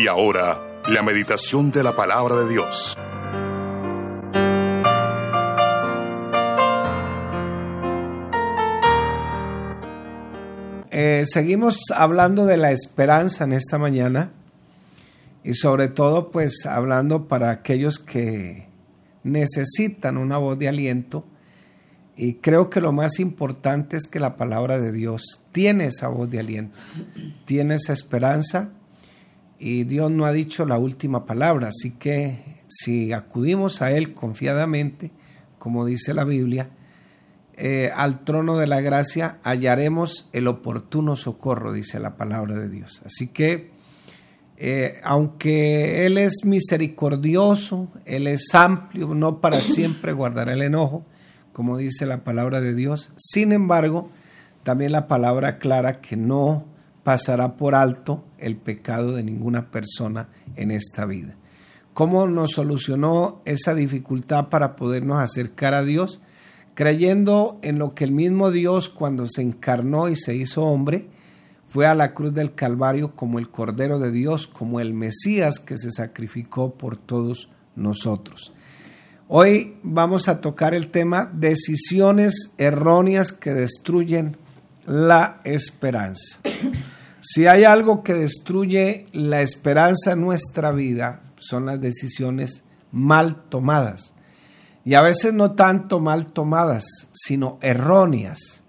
Y 0.00 0.08
ahora, 0.08 0.58
la 0.88 1.02
meditación 1.02 1.70
de 1.70 1.82
la 1.82 1.94
palabra 1.94 2.34
de 2.36 2.48
Dios. 2.48 2.96
Eh, 10.90 11.24
seguimos 11.26 11.82
hablando 11.94 12.46
de 12.46 12.56
la 12.56 12.72
esperanza 12.72 13.44
en 13.44 13.52
esta 13.52 13.76
mañana 13.76 14.30
y 15.44 15.52
sobre 15.52 15.88
todo 15.88 16.30
pues 16.30 16.64
hablando 16.64 17.28
para 17.28 17.50
aquellos 17.50 17.98
que 17.98 18.68
necesitan 19.22 20.16
una 20.16 20.38
voz 20.38 20.58
de 20.58 20.68
aliento 20.68 21.26
y 22.16 22.36
creo 22.36 22.70
que 22.70 22.80
lo 22.80 22.92
más 22.92 23.20
importante 23.20 23.98
es 23.98 24.06
que 24.06 24.18
la 24.18 24.36
palabra 24.36 24.78
de 24.78 24.92
Dios 24.92 25.42
tiene 25.52 25.88
esa 25.88 26.08
voz 26.08 26.30
de 26.30 26.40
aliento, 26.40 26.78
tiene 27.44 27.74
esa 27.74 27.92
esperanza 27.92 28.70
y 29.60 29.84
Dios 29.84 30.10
no 30.10 30.24
ha 30.24 30.32
dicho 30.32 30.64
la 30.64 30.78
última 30.78 31.26
palabra, 31.26 31.68
así 31.68 31.90
que 31.90 32.62
si 32.68 33.12
acudimos 33.12 33.82
a 33.82 33.92
Él 33.92 34.14
confiadamente, 34.14 35.10
como 35.58 35.84
dice 35.84 36.14
la 36.14 36.24
Biblia, 36.24 36.70
eh, 37.58 37.92
al 37.94 38.24
trono 38.24 38.56
de 38.56 38.66
la 38.66 38.80
gracia 38.80 39.36
hallaremos 39.42 40.30
el 40.32 40.48
oportuno 40.48 41.14
socorro, 41.14 41.74
dice 41.74 42.00
la 42.00 42.16
palabra 42.16 42.56
de 42.56 42.70
Dios. 42.70 43.02
Así 43.04 43.28
que, 43.28 43.70
eh, 44.56 44.98
aunque 45.04 46.06
Él 46.06 46.16
es 46.16 46.46
misericordioso, 46.46 47.88
Él 48.06 48.28
es 48.28 48.54
amplio, 48.54 49.14
no 49.14 49.42
para 49.42 49.60
siempre 49.60 50.14
guardará 50.14 50.54
el 50.54 50.62
enojo, 50.62 51.04
como 51.52 51.76
dice 51.76 52.06
la 52.06 52.24
palabra 52.24 52.62
de 52.62 52.74
Dios. 52.74 53.12
Sin 53.18 53.52
embargo, 53.52 54.10
también 54.62 54.92
la 54.92 55.06
palabra 55.06 55.58
clara 55.58 56.00
que 56.00 56.16
no 56.16 56.64
pasará 57.02 57.56
por 57.56 57.74
alto 57.74 58.24
el 58.38 58.56
pecado 58.56 59.12
de 59.12 59.22
ninguna 59.22 59.70
persona 59.70 60.28
en 60.56 60.70
esta 60.70 61.04
vida. 61.04 61.36
¿Cómo 61.94 62.28
nos 62.28 62.52
solucionó 62.52 63.42
esa 63.44 63.74
dificultad 63.74 64.48
para 64.48 64.76
podernos 64.76 65.20
acercar 65.20 65.74
a 65.74 65.82
Dios? 65.82 66.20
Creyendo 66.74 67.58
en 67.62 67.78
lo 67.78 67.94
que 67.94 68.04
el 68.04 68.12
mismo 68.12 68.50
Dios 68.50 68.88
cuando 68.88 69.26
se 69.26 69.42
encarnó 69.42 70.08
y 70.08 70.16
se 70.16 70.34
hizo 70.34 70.64
hombre, 70.64 71.08
fue 71.66 71.86
a 71.86 71.94
la 71.94 72.14
cruz 72.14 72.34
del 72.34 72.54
Calvario 72.54 73.14
como 73.14 73.38
el 73.38 73.48
Cordero 73.48 73.98
de 73.98 74.10
Dios, 74.10 74.46
como 74.46 74.80
el 74.80 74.92
Mesías 74.92 75.60
que 75.60 75.78
se 75.78 75.90
sacrificó 75.92 76.74
por 76.74 76.96
todos 76.96 77.48
nosotros. 77.76 78.52
Hoy 79.28 79.76
vamos 79.84 80.28
a 80.28 80.40
tocar 80.40 80.74
el 80.74 80.88
tema 80.88 81.30
decisiones 81.32 82.50
erróneas 82.58 83.30
que 83.30 83.54
destruyen 83.54 84.36
la 84.90 85.40
esperanza. 85.44 86.40
Si 87.20 87.46
hay 87.46 87.62
algo 87.62 88.02
que 88.02 88.12
destruye 88.12 89.06
la 89.12 89.40
esperanza 89.40 90.12
en 90.12 90.20
nuestra 90.20 90.72
vida, 90.72 91.20
son 91.36 91.66
las 91.66 91.80
decisiones 91.80 92.64
mal 92.90 93.36
tomadas. 93.48 94.14
Y 94.84 94.94
a 94.94 95.02
veces 95.02 95.32
no 95.32 95.52
tanto 95.52 96.00
mal 96.00 96.32
tomadas, 96.32 96.84
sino 97.12 97.58
erróneas. 97.62 98.64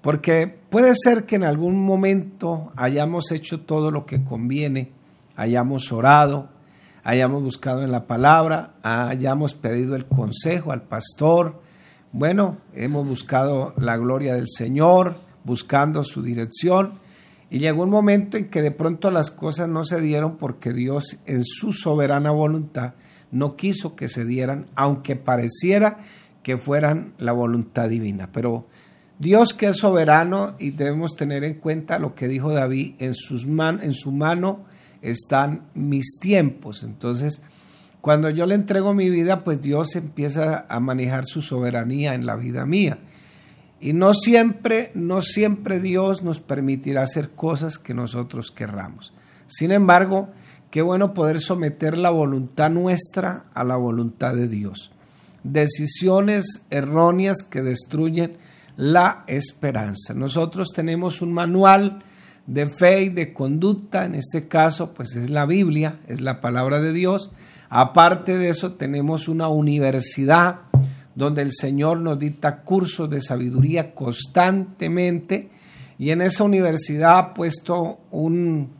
Porque 0.00 0.48
puede 0.48 0.94
ser 0.96 1.24
que 1.24 1.36
en 1.36 1.44
algún 1.44 1.80
momento 1.80 2.72
hayamos 2.74 3.30
hecho 3.30 3.60
todo 3.60 3.92
lo 3.92 4.06
que 4.06 4.24
conviene, 4.24 4.90
hayamos 5.36 5.92
orado, 5.92 6.48
hayamos 7.04 7.44
buscado 7.44 7.84
en 7.84 7.92
la 7.92 8.08
palabra, 8.08 8.72
hayamos 8.82 9.54
pedido 9.54 9.94
el 9.94 10.06
consejo 10.06 10.72
al 10.72 10.82
pastor, 10.82 11.60
bueno, 12.10 12.56
hemos 12.74 13.06
buscado 13.06 13.72
la 13.76 13.96
gloria 13.96 14.34
del 14.34 14.48
Señor, 14.48 15.14
buscando 15.44 16.04
su 16.04 16.22
dirección, 16.22 16.92
y 17.50 17.58
llegó 17.58 17.82
un 17.82 17.90
momento 17.90 18.36
en 18.36 18.48
que 18.48 18.62
de 18.62 18.70
pronto 18.70 19.10
las 19.10 19.30
cosas 19.30 19.68
no 19.68 19.84
se 19.84 20.00
dieron 20.00 20.36
porque 20.36 20.72
Dios 20.72 21.18
en 21.26 21.44
su 21.44 21.72
soberana 21.72 22.30
voluntad 22.30 22.94
no 23.32 23.56
quiso 23.56 23.96
que 23.96 24.08
se 24.08 24.24
dieran, 24.24 24.66
aunque 24.76 25.16
pareciera 25.16 25.98
que 26.42 26.56
fueran 26.56 27.12
la 27.18 27.32
voluntad 27.32 27.88
divina. 27.88 28.30
Pero 28.32 28.66
Dios 29.18 29.52
que 29.52 29.68
es 29.68 29.78
soberano 29.78 30.54
y 30.58 30.70
debemos 30.70 31.16
tener 31.16 31.44
en 31.44 31.54
cuenta 31.54 31.98
lo 31.98 32.14
que 32.14 32.28
dijo 32.28 32.52
David, 32.52 32.94
en, 32.98 33.14
sus 33.14 33.46
man, 33.46 33.80
en 33.82 33.94
su 33.94 34.12
mano 34.12 34.64
están 35.02 35.66
mis 35.74 36.18
tiempos. 36.20 36.82
Entonces, 36.84 37.42
cuando 38.00 38.30
yo 38.30 38.46
le 38.46 38.54
entrego 38.54 38.94
mi 38.94 39.10
vida, 39.10 39.44
pues 39.44 39.60
Dios 39.60 39.94
empieza 39.96 40.66
a 40.68 40.80
manejar 40.80 41.26
su 41.26 41.42
soberanía 41.42 42.14
en 42.14 42.26
la 42.26 42.36
vida 42.36 42.64
mía. 42.64 42.98
Y 43.80 43.94
no 43.94 44.12
siempre, 44.12 44.90
no 44.94 45.22
siempre 45.22 45.80
Dios 45.80 46.22
nos 46.22 46.40
permitirá 46.40 47.02
hacer 47.02 47.30
cosas 47.30 47.78
que 47.78 47.94
nosotros 47.94 48.50
querramos. 48.50 49.12
Sin 49.46 49.72
embargo, 49.72 50.28
qué 50.70 50.82
bueno 50.82 51.14
poder 51.14 51.40
someter 51.40 51.96
la 51.96 52.10
voluntad 52.10 52.70
nuestra 52.70 53.46
a 53.54 53.64
la 53.64 53.76
voluntad 53.76 54.34
de 54.34 54.48
Dios. 54.48 54.90
Decisiones 55.42 56.62
erróneas 56.68 57.42
que 57.42 57.62
destruyen 57.62 58.36
la 58.76 59.24
esperanza. 59.26 60.12
Nosotros 60.14 60.68
tenemos 60.74 61.22
un 61.22 61.32
manual 61.32 62.04
de 62.46 62.66
fe 62.66 63.02
y 63.02 63.08
de 63.08 63.32
conducta, 63.32 64.04
en 64.04 64.14
este 64.14 64.48
caso 64.48 64.92
pues 64.92 65.16
es 65.16 65.30
la 65.30 65.46
Biblia, 65.46 66.00
es 66.06 66.20
la 66.20 66.40
palabra 66.40 66.80
de 66.80 66.92
Dios. 66.92 67.30
Aparte 67.68 68.36
de 68.36 68.48
eso 68.50 68.72
tenemos 68.72 69.28
una 69.28 69.48
universidad 69.48 70.69
donde 71.20 71.42
el 71.42 71.52
Señor 71.52 72.00
nos 72.00 72.18
dicta 72.18 72.62
cursos 72.62 73.08
de 73.10 73.20
sabiduría 73.20 73.94
constantemente 73.94 75.50
y 75.98 76.10
en 76.10 76.22
esa 76.22 76.44
universidad 76.44 77.18
ha 77.18 77.34
puesto 77.34 78.00
un, 78.10 78.70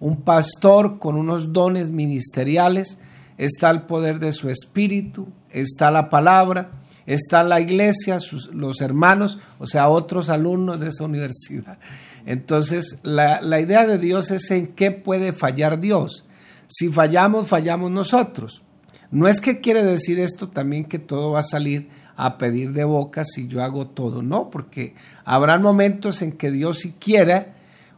un 0.00 0.22
pastor 0.22 0.98
con 0.98 1.16
unos 1.16 1.52
dones 1.52 1.90
ministeriales, 1.90 2.98
está 3.36 3.68
el 3.68 3.82
poder 3.82 4.18
de 4.18 4.32
su 4.32 4.48
espíritu, 4.48 5.28
está 5.50 5.90
la 5.90 6.08
palabra, 6.08 6.70
está 7.04 7.44
la 7.44 7.60
iglesia, 7.60 8.18
los 8.52 8.80
hermanos, 8.80 9.38
o 9.58 9.66
sea, 9.66 9.90
otros 9.90 10.30
alumnos 10.30 10.80
de 10.80 10.88
esa 10.88 11.04
universidad. 11.04 11.78
Entonces, 12.24 12.98
la, 13.02 13.42
la 13.42 13.60
idea 13.60 13.86
de 13.86 13.98
Dios 13.98 14.30
es 14.30 14.50
en 14.50 14.68
qué 14.68 14.90
puede 14.90 15.34
fallar 15.34 15.80
Dios. 15.80 16.26
Si 16.66 16.88
fallamos, 16.88 17.46
fallamos 17.46 17.90
nosotros. 17.90 18.62
No 19.10 19.26
es 19.26 19.40
que 19.40 19.60
quiere 19.60 19.82
decir 19.82 20.20
esto 20.20 20.48
también 20.48 20.84
que 20.84 20.98
todo 20.98 21.32
va 21.32 21.40
a 21.40 21.44
salir 21.44 21.88
a 22.16 22.38
pedir 22.38 22.72
de 22.72 22.84
boca 22.84 23.24
si 23.24 23.48
yo 23.48 23.62
hago 23.62 23.88
todo, 23.88 24.22
no, 24.22 24.50
porque 24.50 24.94
habrá 25.24 25.58
momentos 25.58 26.22
en 26.22 26.32
que 26.32 26.50
Dios 26.50 26.80
si 26.80 26.92
quiera 26.92 27.54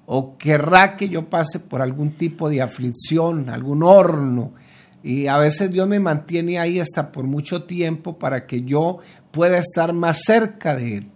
o 0.06 0.38
querrá 0.38 0.96
que 0.96 1.08
yo 1.08 1.28
pase 1.28 1.58
por 1.58 1.82
algún 1.82 2.16
tipo 2.16 2.48
de 2.48 2.62
aflicción, 2.62 3.50
algún 3.50 3.82
horno, 3.82 4.52
y 5.02 5.26
a 5.26 5.36
veces 5.38 5.70
Dios 5.72 5.88
me 5.88 6.00
mantiene 6.00 6.58
ahí 6.58 6.78
hasta 6.78 7.10
por 7.10 7.24
mucho 7.24 7.64
tiempo 7.64 8.18
para 8.18 8.46
que 8.46 8.62
yo 8.62 8.98
pueda 9.32 9.58
estar 9.58 9.92
más 9.92 10.20
cerca 10.24 10.76
de 10.76 10.98
Él. 10.98 11.10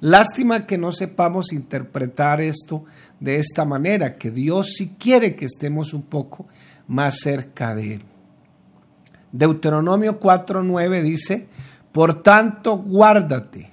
Lástima 0.00 0.66
que 0.66 0.78
no 0.78 0.92
sepamos 0.92 1.52
interpretar 1.52 2.40
esto 2.40 2.84
de 3.20 3.38
esta 3.38 3.64
manera, 3.64 4.16
que 4.16 4.30
Dios 4.30 4.74
sí 4.76 4.94
quiere 4.98 5.36
que 5.36 5.46
estemos 5.46 5.92
un 5.92 6.02
poco 6.02 6.46
más 6.86 7.18
cerca 7.18 7.74
de 7.74 7.94
Él. 7.94 8.11
Deuteronomio 9.32 10.20
4.9 10.20 11.02
dice, 11.02 11.48
por 11.90 12.22
tanto 12.22 12.76
guárdate 12.76 13.70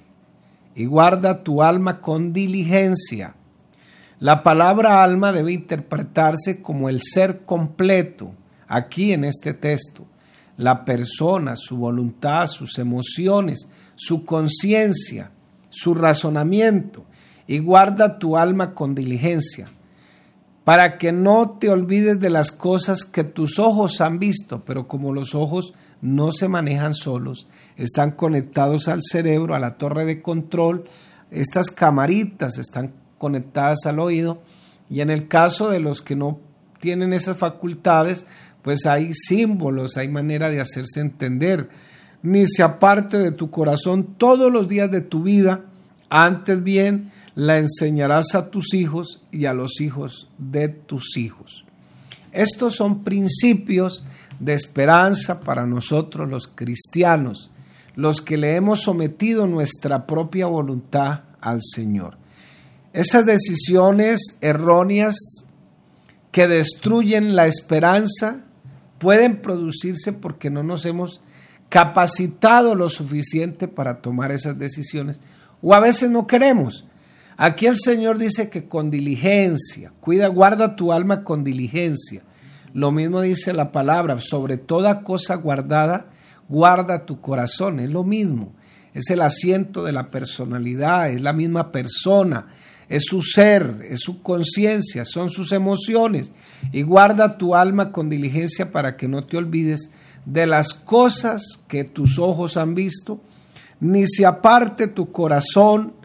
y 0.74 0.86
guarda 0.86 1.42
tu 1.42 1.62
alma 1.62 2.00
con 2.00 2.32
diligencia. 2.32 3.34
La 4.18 4.42
palabra 4.42 5.02
alma 5.02 5.32
debe 5.32 5.52
interpretarse 5.52 6.60
como 6.60 6.88
el 6.88 7.00
ser 7.02 7.42
completo, 7.44 8.32
aquí 8.68 9.12
en 9.12 9.24
este 9.24 9.54
texto. 9.54 10.06
La 10.56 10.84
persona, 10.84 11.56
su 11.56 11.78
voluntad, 11.78 12.46
sus 12.46 12.78
emociones, 12.78 13.68
su 13.94 14.24
conciencia, 14.24 15.30
su 15.70 15.94
razonamiento 15.94 17.04
y 17.46 17.58
guarda 17.58 18.18
tu 18.18 18.36
alma 18.36 18.74
con 18.74 18.94
diligencia, 18.94 19.68
para 20.64 20.98
que 20.98 21.12
no 21.12 21.58
te 21.58 21.70
olvides 21.70 22.20
de 22.20 22.30
las 22.30 22.52
cosas 22.52 23.04
que 23.04 23.24
tus 23.24 23.58
ojos 23.58 24.00
han 24.00 24.18
visto, 24.18 24.64
pero 24.64 24.86
como 24.86 25.12
los 25.12 25.34
ojos 25.34 25.72
no 26.02 26.32
se 26.32 26.48
manejan 26.48 26.94
solos, 26.94 27.46
están 27.76 28.12
conectados 28.12 28.88
al 28.88 29.00
cerebro, 29.02 29.54
a 29.54 29.58
la 29.58 29.76
torre 29.78 30.04
de 30.04 30.22
control, 30.22 30.84
estas 31.30 31.70
camaritas 31.70 32.58
están 32.58 32.94
conectadas 33.18 33.86
al 33.86 34.00
oído 34.00 34.42
y 34.88 35.00
en 35.00 35.10
el 35.10 35.28
caso 35.28 35.70
de 35.70 35.80
los 35.80 36.02
que 36.02 36.16
no 36.16 36.40
tienen 36.80 37.12
esas 37.12 37.36
facultades, 37.36 38.26
pues 38.62 38.86
hay 38.86 39.12
símbolos, 39.14 39.96
hay 39.96 40.08
manera 40.08 40.50
de 40.50 40.60
hacerse 40.60 41.00
entender. 41.00 41.68
Ni 42.22 42.46
se 42.46 42.62
aparte 42.62 43.18
de 43.18 43.32
tu 43.32 43.50
corazón 43.50 44.14
todos 44.18 44.52
los 44.52 44.68
días 44.68 44.90
de 44.90 45.00
tu 45.00 45.22
vida, 45.22 45.64
antes 46.08 46.62
bien 46.62 47.12
la 47.40 47.56
enseñarás 47.56 48.34
a 48.34 48.50
tus 48.50 48.74
hijos 48.74 49.22
y 49.32 49.46
a 49.46 49.54
los 49.54 49.80
hijos 49.80 50.28
de 50.36 50.68
tus 50.68 51.16
hijos. 51.16 51.64
Estos 52.32 52.76
son 52.76 53.02
principios 53.02 54.04
de 54.40 54.52
esperanza 54.52 55.40
para 55.40 55.64
nosotros 55.64 56.28
los 56.28 56.48
cristianos, 56.48 57.50
los 57.96 58.20
que 58.20 58.36
le 58.36 58.56
hemos 58.56 58.82
sometido 58.82 59.46
nuestra 59.46 60.06
propia 60.06 60.48
voluntad 60.48 61.20
al 61.40 61.60
Señor. 61.62 62.18
Esas 62.92 63.24
decisiones 63.24 64.20
erróneas 64.42 65.16
que 66.32 66.46
destruyen 66.46 67.36
la 67.36 67.46
esperanza 67.46 68.44
pueden 68.98 69.40
producirse 69.40 70.12
porque 70.12 70.50
no 70.50 70.62
nos 70.62 70.84
hemos 70.84 71.22
capacitado 71.70 72.74
lo 72.74 72.90
suficiente 72.90 73.66
para 73.66 74.02
tomar 74.02 74.30
esas 74.30 74.58
decisiones 74.58 75.20
o 75.62 75.72
a 75.72 75.80
veces 75.80 76.10
no 76.10 76.26
queremos. 76.26 76.84
Aquí 77.42 77.64
el 77.64 77.78
Señor 77.78 78.18
dice 78.18 78.50
que 78.50 78.68
con 78.68 78.90
diligencia, 78.90 79.94
cuida, 80.02 80.28
guarda 80.28 80.76
tu 80.76 80.92
alma 80.92 81.24
con 81.24 81.42
diligencia. 81.42 82.22
Lo 82.74 82.92
mismo 82.92 83.22
dice 83.22 83.54
la 83.54 83.72
palabra, 83.72 84.20
sobre 84.20 84.58
toda 84.58 85.00
cosa 85.00 85.36
guardada, 85.36 86.10
guarda 86.50 87.06
tu 87.06 87.22
corazón, 87.22 87.80
es 87.80 87.88
lo 87.88 88.04
mismo. 88.04 88.52
Es 88.92 89.08
el 89.08 89.22
asiento 89.22 89.82
de 89.84 89.92
la 89.92 90.10
personalidad, 90.10 91.08
es 91.08 91.22
la 91.22 91.32
misma 91.32 91.72
persona, 91.72 92.48
es 92.90 93.04
su 93.06 93.22
ser, 93.22 93.86
es 93.88 94.00
su 94.00 94.20
conciencia, 94.20 95.06
son 95.06 95.30
sus 95.30 95.50
emociones. 95.52 96.32
Y 96.72 96.82
guarda 96.82 97.38
tu 97.38 97.54
alma 97.54 97.90
con 97.90 98.10
diligencia 98.10 98.70
para 98.70 98.98
que 98.98 99.08
no 99.08 99.24
te 99.24 99.38
olvides 99.38 99.90
de 100.26 100.46
las 100.46 100.74
cosas 100.74 101.42
que 101.68 101.84
tus 101.84 102.18
ojos 102.18 102.58
han 102.58 102.74
visto, 102.74 103.22
ni 103.80 104.06
se 104.06 104.26
aparte 104.26 104.88
tu 104.88 105.10
corazón 105.10 105.98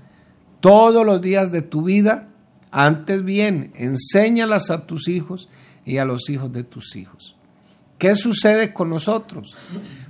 todos 0.66 1.06
los 1.06 1.22
días 1.22 1.52
de 1.52 1.62
tu 1.62 1.84
vida. 1.84 2.30
Antes 2.72 3.24
bien, 3.24 3.72
enséñalas 3.76 4.72
a 4.72 4.88
tus 4.88 5.08
hijos 5.08 5.48
y 5.86 6.00
a 6.00 6.06
los 6.06 6.28
hijos 6.28 6.52
de 6.52 6.64
tus 6.64 6.96
hijos. 6.96 7.36
¿Qué 8.00 8.16
sucede 8.16 8.74
con 8.74 8.90
nosotros? 8.90 9.56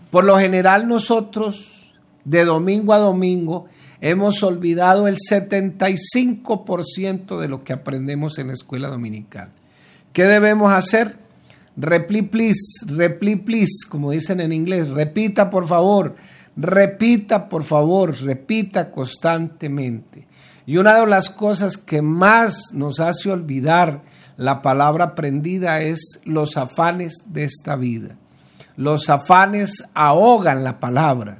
Por 0.09 0.23
lo 0.23 0.39
general 0.39 0.87
nosotros, 0.87 1.91
de 2.23 2.45
domingo 2.45 2.93
a 2.93 2.99
domingo, 2.99 3.65
hemos 3.99 4.41
olvidado 4.43 5.09
el 5.09 5.17
75% 5.17 7.37
de 7.37 7.49
lo 7.49 7.65
que 7.65 7.73
aprendemos 7.73 8.39
en 8.39 8.47
la 8.47 8.53
escuela 8.53 8.87
dominical. 8.87 9.49
¿Qué 10.13 10.23
debemos 10.23 10.71
hacer? 10.71 11.17
Repli 11.75 12.21
please, 12.21 12.85
repli 12.85 13.35
please, 13.35 13.85
como 13.89 14.11
dicen 14.11 14.39
en 14.39 14.53
inglés, 14.53 14.87
repita 14.87 15.49
por 15.49 15.67
favor, 15.67 16.15
repita 16.55 17.49
por 17.49 17.63
favor, 17.63 18.15
repita 18.21 18.89
constantemente. 18.89 20.33
Y 20.65 20.77
una 20.77 20.99
de 20.99 21.07
las 21.07 21.29
cosas 21.29 21.77
que 21.77 22.01
más 22.01 22.73
nos 22.73 22.99
hace 22.99 23.31
olvidar 23.31 24.01
la 24.37 24.61
palabra 24.61 25.05
aprendida 25.05 25.81
es 25.81 26.21
los 26.25 26.57
afanes 26.57 27.13
de 27.27 27.45
esta 27.45 27.75
vida. 27.75 28.15
Los 28.75 29.09
afanes 29.09 29.83
ahogan 29.93 30.63
la 30.63 30.79
palabra. 30.79 31.37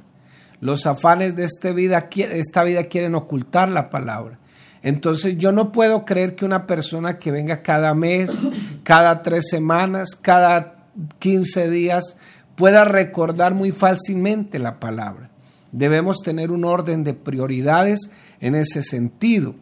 Los 0.60 0.86
afanes 0.86 1.36
de 1.36 1.44
esta 1.44 1.72
vida, 1.72 2.08
esta 2.16 2.64
vida 2.64 2.84
quieren 2.84 3.14
ocultar 3.14 3.68
la 3.68 3.90
palabra. 3.90 4.38
Entonces 4.82 5.36
yo 5.36 5.52
no 5.52 5.72
puedo 5.72 6.04
creer 6.04 6.36
que 6.36 6.44
una 6.44 6.66
persona 6.66 7.18
que 7.18 7.30
venga 7.30 7.62
cada 7.62 7.94
mes, 7.94 8.40
cada 8.84 9.22
tres 9.22 9.48
semanas, 9.50 10.10
cada 10.20 10.76
quince 11.18 11.68
días, 11.68 12.16
pueda 12.54 12.84
recordar 12.84 13.54
muy 13.54 13.72
fácilmente 13.72 14.58
la 14.58 14.80
palabra. 14.80 15.30
Debemos 15.72 16.22
tener 16.22 16.50
un 16.50 16.64
orden 16.64 17.04
de 17.04 17.12
prioridades 17.12 18.10
en 18.40 18.54
ese 18.54 18.82
sentido. 18.82 19.54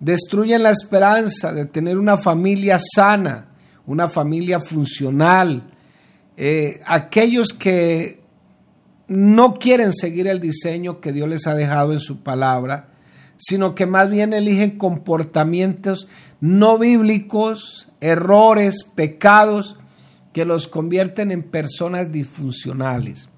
Destruyen 0.00 0.62
la 0.62 0.70
esperanza 0.70 1.52
de 1.52 1.66
tener 1.66 1.98
una 1.98 2.16
familia 2.16 2.78
sana, 2.78 3.48
una 3.86 4.08
familia 4.08 4.60
funcional. 4.60 5.70
Eh, 6.36 6.80
aquellos 6.86 7.52
que 7.52 8.20
no 9.08 9.54
quieren 9.54 9.92
seguir 9.92 10.28
el 10.28 10.40
diseño 10.40 11.00
que 11.00 11.12
Dios 11.12 11.28
les 11.28 11.46
ha 11.46 11.54
dejado 11.54 11.92
en 11.92 12.00
su 12.00 12.22
palabra, 12.22 12.90
sino 13.38 13.74
que 13.74 13.86
más 13.86 14.10
bien 14.10 14.32
eligen 14.32 14.78
comportamientos 14.78 16.08
no 16.40 16.78
bíblicos, 16.78 17.88
errores, 18.00 18.84
pecados, 18.84 19.76
que 20.32 20.44
los 20.44 20.68
convierten 20.68 21.32
en 21.32 21.42
personas 21.42 22.12
disfuncionales. 22.12 23.28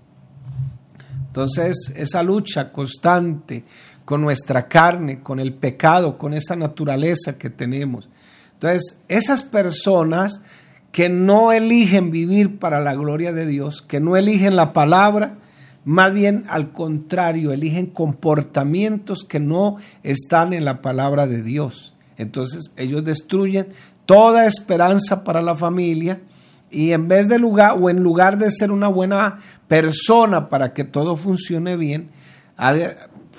Entonces, 1.29 1.93
esa 1.95 2.23
lucha 2.23 2.73
constante 2.73 3.65
con 4.11 4.23
nuestra 4.23 4.67
carne, 4.67 5.21
con 5.21 5.39
el 5.39 5.53
pecado, 5.55 6.19
con 6.19 6.35
esa 6.35 6.57
naturaleza 6.57 7.39
que 7.39 7.49
tenemos. 7.49 8.09
Entonces, 8.55 8.99
esas 9.07 9.45
personas 9.45 10.43
que 10.91 11.09
no 11.09 11.53
eligen 11.53 12.11
vivir 12.11 12.59
para 12.59 12.81
la 12.81 12.97
gloria 12.97 13.33
de 13.33 13.47
Dios, 13.47 13.83
que 13.83 14.01
no 14.01 14.17
eligen 14.17 14.57
la 14.57 14.73
palabra, 14.73 15.39
más 15.85 16.13
bien 16.13 16.45
al 16.49 16.73
contrario, 16.73 17.53
eligen 17.53 17.87
comportamientos 17.87 19.23
que 19.23 19.39
no 19.39 19.77
están 20.03 20.55
en 20.55 20.65
la 20.65 20.83
palabra 20.83 21.29
de 21.29 21.45
Dios. 21.45 21.95
Entonces 22.17 22.73
ellos 22.77 23.05
destruyen 23.05 23.69
toda 24.07 24.47
esperanza 24.47 25.23
para 25.23 25.41
la 25.41 25.55
familia 25.55 26.21
y 26.69 26.91
en 26.91 27.07
vez 27.07 27.29
de 27.29 27.39
lugar 27.39 27.77
o 27.81 27.89
en 27.89 28.03
lugar 28.03 28.39
de 28.39 28.51
ser 28.51 28.73
una 28.73 28.89
buena 28.89 29.39
persona 29.69 30.49
para 30.49 30.73
que 30.73 30.83
todo 30.83 31.15
funcione 31.15 31.77
bien, 31.77 32.11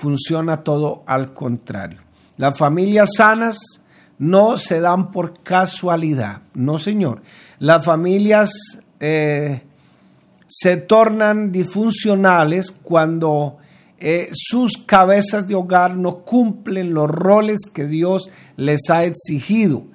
funciona 0.01 0.63
todo 0.63 1.03
al 1.05 1.31
contrario. 1.31 1.99
Las 2.35 2.57
familias 2.57 3.11
sanas 3.15 3.59
no 4.17 4.57
se 4.57 4.79
dan 4.79 5.11
por 5.11 5.43
casualidad, 5.43 6.41
no 6.55 6.79
señor. 6.79 7.21
Las 7.59 7.85
familias 7.85 8.49
eh, 8.99 9.61
se 10.47 10.77
tornan 10.77 11.51
disfuncionales 11.51 12.71
cuando 12.71 13.57
eh, 13.99 14.29
sus 14.33 14.77
cabezas 14.77 15.47
de 15.47 15.53
hogar 15.53 15.95
no 15.95 16.23
cumplen 16.23 16.95
los 16.95 17.09
roles 17.09 17.59
que 17.71 17.85
Dios 17.85 18.31
les 18.57 18.89
ha 18.89 19.03
exigido 19.03 19.85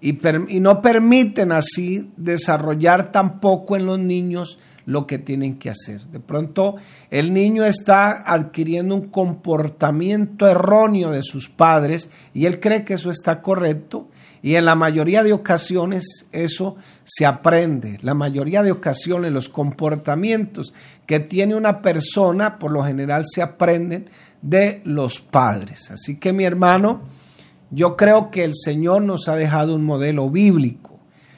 y, 0.00 0.18
y 0.48 0.58
no 0.58 0.82
permiten 0.82 1.52
así 1.52 2.10
desarrollar 2.16 3.12
tampoco 3.12 3.76
en 3.76 3.86
los 3.86 4.00
niños 4.00 4.58
lo 4.86 5.06
que 5.06 5.18
tienen 5.18 5.58
que 5.58 5.70
hacer. 5.70 6.02
De 6.08 6.20
pronto 6.20 6.76
el 7.10 7.32
niño 7.32 7.64
está 7.64 8.30
adquiriendo 8.30 8.94
un 8.94 9.08
comportamiento 9.08 10.46
erróneo 10.46 11.10
de 11.10 11.22
sus 11.22 11.48
padres 11.48 12.10
y 12.32 12.46
él 12.46 12.60
cree 12.60 12.84
que 12.84 12.94
eso 12.94 13.10
está 13.10 13.40
correcto 13.40 14.08
y 14.42 14.56
en 14.56 14.66
la 14.66 14.74
mayoría 14.74 15.22
de 15.22 15.32
ocasiones 15.32 16.28
eso 16.30 16.76
se 17.04 17.24
aprende. 17.24 17.98
La 18.02 18.12
mayoría 18.12 18.62
de 18.62 18.72
ocasiones 18.72 19.32
los 19.32 19.48
comportamientos 19.48 20.74
que 21.06 21.18
tiene 21.20 21.54
una 21.54 21.80
persona 21.80 22.58
por 22.58 22.70
lo 22.70 22.84
general 22.84 23.24
se 23.26 23.40
aprenden 23.40 24.10
de 24.42 24.82
los 24.84 25.20
padres. 25.20 25.90
Así 25.90 26.16
que 26.18 26.34
mi 26.34 26.44
hermano, 26.44 27.02
yo 27.70 27.96
creo 27.96 28.30
que 28.30 28.44
el 28.44 28.52
Señor 28.54 29.02
nos 29.02 29.28
ha 29.28 29.36
dejado 29.36 29.74
un 29.74 29.84
modelo 29.84 30.28
bíblico. 30.28 30.93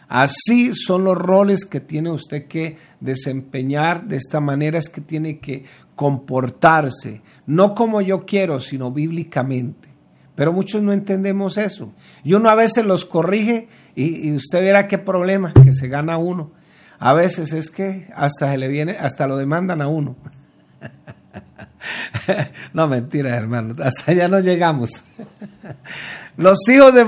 Así 0.09 0.73
son 0.73 1.05
los 1.05 1.19
roles 1.19 1.65
que 1.65 1.81
tiene 1.81 2.11
usted 2.11 2.47
que 2.47 2.77
desempeñar, 3.01 4.07
de 4.07 4.17
esta 4.17 4.41
manera 4.41 4.79
es 4.79 4.89
que 4.89 5.01
tiene 5.01 5.39
que 5.39 5.65
comportarse, 5.97 7.23
no 7.47 7.75
como 7.75 8.01
yo 8.01 8.25
quiero, 8.25 8.61
sino 8.61 8.93
bíblicamente. 8.93 9.89
Pero 10.37 10.53
muchos 10.53 10.83
no 10.83 10.93
entendemos 10.93 11.57
eso. 11.57 11.93
Y 12.23 12.35
uno 12.35 12.51
a 12.51 12.55
veces 12.55 12.85
los 12.85 13.05
corrige 13.05 13.69
y, 13.97 14.31
usted 14.33 14.61
verá 14.61 14.87
qué 14.87 14.99
problema, 14.99 15.53
que 15.55 15.73
se 15.73 15.89
gana 15.89 16.19
uno. 16.19 16.53
A 16.99 17.15
veces 17.15 17.53
es 17.53 17.71
que 17.71 18.09
hasta 18.15 18.51
se 18.51 18.59
le 18.59 18.69
viene, 18.69 18.93
hasta 18.93 19.27
lo 19.27 19.39
demandan 19.39 19.81
a 19.81 19.89
uno. 19.89 20.17
no, 22.75 22.87
mentira, 22.87 23.35
hermano, 23.35 23.75
hasta 23.83 24.13
allá 24.13 24.29
no 24.29 24.41
llegamos. 24.41 24.91
los 26.37 26.69
hijos 26.69 26.95
de, 26.95 27.07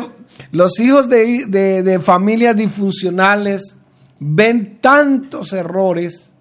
los 0.50 0.78
hijos 0.81 1.09
de, 1.09 1.47
de 1.47 1.99
familias 2.00 2.57
disfuncionales 2.57 3.76
ven 4.19 4.78
tantos 4.81 5.52
errores, 5.52 6.33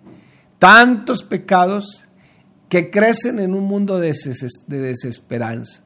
tantos 0.59 1.23
pecados, 1.23 2.07
que 2.69 2.89
crecen 2.89 3.39
en 3.39 3.53
un 3.53 3.63
mundo 3.63 3.99
de 3.99 4.13
desesperanza. 4.67 5.83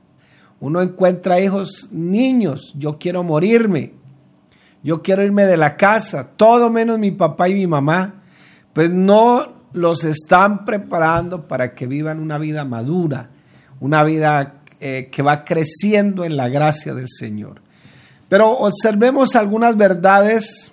Uno 0.60 0.82
encuentra 0.82 1.40
hijos, 1.40 1.90
niños, 1.92 2.74
yo 2.76 2.98
quiero 2.98 3.24
morirme, 3.24 3.94
yo 4.84 5.02
quiero 5.02 5.24
irme 5.24 5.46
de 5.46 5.58
la 5.58 5.76
casa, 5.78 6.30
todo 6.36 6.70
menos 6.70 7.00
mi 7.00 7.12
papá 7.12 7.50
y 7.50 7.56
mi 7.56 7.68
mamá, 7.68 8.24
pues 8.74 8.90
no 8.90 9.62
los 9.74 10.04
están 10.04 10.66
preparando 10.66 11.48
para 11.48 11.74
que 11.74 11.88
vivan 11.88 12.20
una 12.20 12.38
vida 12.38 12.66
madura, 12.66 13.30
una 13.80 14.04
vida 14.04 14.62
eh, 14.80 15.10
que 15.12 15.22
va 15.22 15.46
creciendo 15.46 16.26
en 16.26 16.38
la 16.38 16.50
gracia 16.50 16.94
del 16.94 17.08
Señor. 17.10 17.62
Pero 18.32 18.50
observemos 18.50 19.36
algunas 19.36 19.76
verdades 19.76 20.72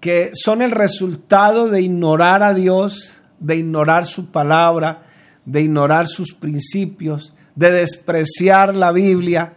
que 0.00 0.32
son 0.34 0.62
el 0.62 0.72
resultado 0.72 1.68
de 1.68 1.80
ignorar 1.80 2.42
a 2.42 2.54
Dios, 2.54 3.22
de 3.38 3.54
ignorar 3.54 4.04
su 4.04 4.32
palabra, 4.32 5.02
de 5.44 5.60
ignorar 5.60 6.08
sus 6.08 6.34
principios, 6.34 7.34
de 7.54 7.70
despreciar 7.70 8.74
la 8.74 8.90
Biblia, 8.90 9.52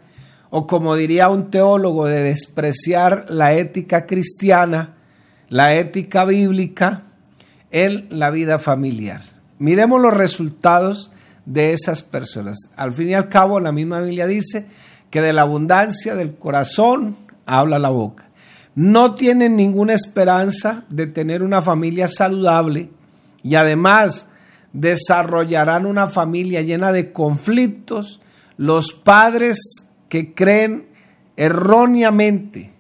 o 0.51 0.67
como 0.67 0.95
diría 0.95 1.29
un 1.29 1.49
teólogo, 1.49 2.05
de 2.05 2.21
despreciar 2.21 3.25
la 3.29 3.55
ética 3.55 4.05
cristiana, 4.05 4.93
la 5.47 5.73
ética 5.73 6.25
bíblica 6.25 7.05
en 7.71 8.05
la 8.11 8.29
vida 8.29 8.59
familiar. 8.59 9.23
Miremos 9.57 9.99
los 9.99 10.13
resultados 10.13 11.11
de 11.47 11.73
esas 11.73 12.03
personas. 12.03 12.69
Al 12.75 12.93
fin 12.93 13.09
y 13.09 13.15
al 13.15 13.29
cabo, 13.29 13.59
la 13.59 13.71
misma 13.71 13.99
Biblia 13.99 14.27
dice 14.27 14.67
que 15.09 15.21
de 15.21 15.33
la 15.33 15.41
abundancia 15.41 16.15
del 16.15 16.35
corazón 16.35 17.15
habla 17.45 17.79
la 17.79 17.89
boca. 17.89 18.25
no 18.75 19.15
tienen 19.15 19.57
ninguna 19.57 19.93
esperanza 19.93 20.85
de 20.89 21.07
tener 21.07 21.43
una 21.43 21.61
familia 21.61 22.07
saludable 22.07 22.89
y 23.43 23.55
además 23.55 24.27
desarrollarán 24.71 25.85
una 25.85 26.07
familia 26.07 26.61
llena 26.61 26.91
de 26.91 27.11
conflictos, 27.11 28.21
los 28.57 28.93
padres 28.93 29.57
que 30.07 30.33
creen 30.33 30.87
erróneamente 31.35 32.71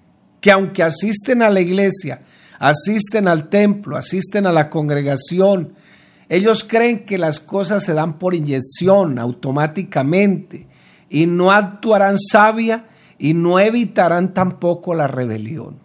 que 0.41 0.51
aunque 0.51 0.83
asisten 0.83 1.41
a 1.41 1.49
la 1.49 1.59
iglesia, 1.59 2.19
asisten 2.59 3.27
al 3.27 3.49
templo, 3.49 3.97
asisten 3.97 4.45
a 4.45 4.51
la 4.51 4.69
congregación, 4.69 5.73
ellos 6.29 6.63
creen 6.63 7.05
que 7.05 7.17
las 7.17 7.39
cosas 7.39 7.83
se 7.83 7.93
dan 7.93 8.19
por 8.19 8.35
inyección 8.35 9.17
automáticamente 9.19 10.67
y 11.09 11.25
no 11.25 11.51
actuarán 11.51 12.17
sabia 12.19 12.85
y 13.17 13.33
no 13.33 13.59
evitarán 13.59 14.33
tampoco 14.33 14.93
la 14.93 15.07
rebelión. 15.07 15.77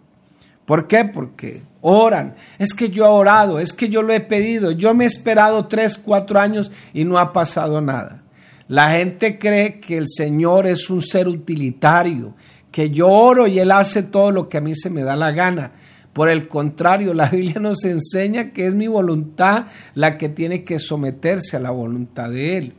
¿Por 0.65 0.87
qué? 0.87 1.05
Porque 1.05 1.63
oran. 1.81 2.35
Es 2.57 2.73
que 2.73 2.89
yo 2.89 3.05
he 3.05 3.09
orado, 3.09 3.59
es 3.59 3.73
que 3.73 3.89
yo 3.89 4.01
lo 4.01 4.13
he 4.13 4.21
pedido, 4.21 4.71
yo 4.71 4.93
me 4.95 5.03
he 5.03 5.07
esperado 5.07 5.67
tres, 5.67 5.97
cuatro 5.97 6.39
años 6.39 6.71
y 6.93 7.05
no 7.05 7.19
ha 7.19 7.31
pasado 7.31 7.81
nada. 7.81 8.23
La 8.67 8.91
gente 8.91 9.37
cree 9.37 9.79
que 9.79 9.97
el 9.97 10.05
Señor 10.07 10.65
es 10.65 10.89
un 10.89 11.01
ser 11.01 11.27
utilitario, 11.27 12.33
que 12.71 12.89
yo 12.89 13.07
oro 13.09 13.45
y 13.45 13.59
Él 13.59 13.71
hace 13.71 14.01
todo 14.01 14.31
lo 14.31 14.49
que 14.49 14.57
a 14.57 14.61
mí 14.61 14.73
se 14.73 14.89
me 14.89 15.03
da 15.03 15.15
la 15.15 15.31
gana. 15.31 15.73
Por 16.13 16.29
el 16.29 16.47
contrario, 16.47 17.13
la 17.13 17.29
Biblia 17.29 17.59
nos 17.59 17.85
enseña 17.85 18.51
que 18.51 18.65
es 18.65 18.73
mi 18.73 18.87
voluntad 18.87 19.67
la 19.93 20.17
que 20.17 20.29
tiene 20.29 20.63
que 20.63 20.79
someterse 20.79 21.57
a 21.57 21.59
la 21.59 21.71
voluntad 21.71 22.31
de 22.31 22.57
Él. 22.57 22.73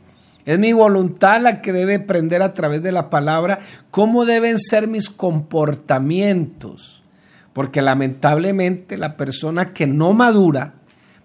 Es 0.47 0.57
mi 0.57 0.71
voluntad 0.71 1.41
la 1.41 1.61
que 1.61 1.73
debe 1.73 1.95
aprender 1.95 2.41
a 2.41 2.53
través 2.53 2.81
de 2.81 2.93
la 2.93 3.09
palabra 3.09 3.59
cómo 3.91 4.23
deben 4.23 4.57
ser 4.57 4.87
mis 4.87 5.09
comportamientos. 5.09 7.03
Porque 7.51 7.81
lamentablemente 7.81 8.95
la 8.95 9.17
persona 9.17 9.73
que 9.73 9.87
no 9.87 10.13
madura, 10.13 10.75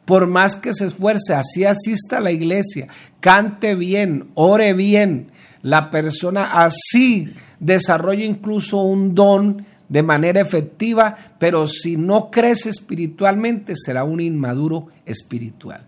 por 0.06 0.26
más 0.26 0.56
que 0.56 0.74
se 0.74 0.86
esfuerce, 0.86 1.34
así 1.34 1.64
asista 1.64 2.18
a 2.18 2.20
la 2.20 2.32
iglesia, 2.32 2.88
cante 3.20 3.76
bien, 3.76 4.30
ore 4.34 4.72
bien, 4.72 5.30
la 5.62 5.88
persona 5.90 6.64
así 6.64 7.32
desarrolla 7.60 8.24
incluso 8.24 8.78
un 8.78 9.14
don 9.14 9.64
de 9.88 10.02
manera 10.02 10.40
efectiva, 10.40 11.16
pero 11.38 11.68
si 11.68 11.96
no 11.96 12.28
crece 12.28 12.70
espiritualmente 12.70 13.74
será 13.76 14.02
un 14.02 14.18
inmaduro 14.18 14.88
espiritual. 15.06 15.86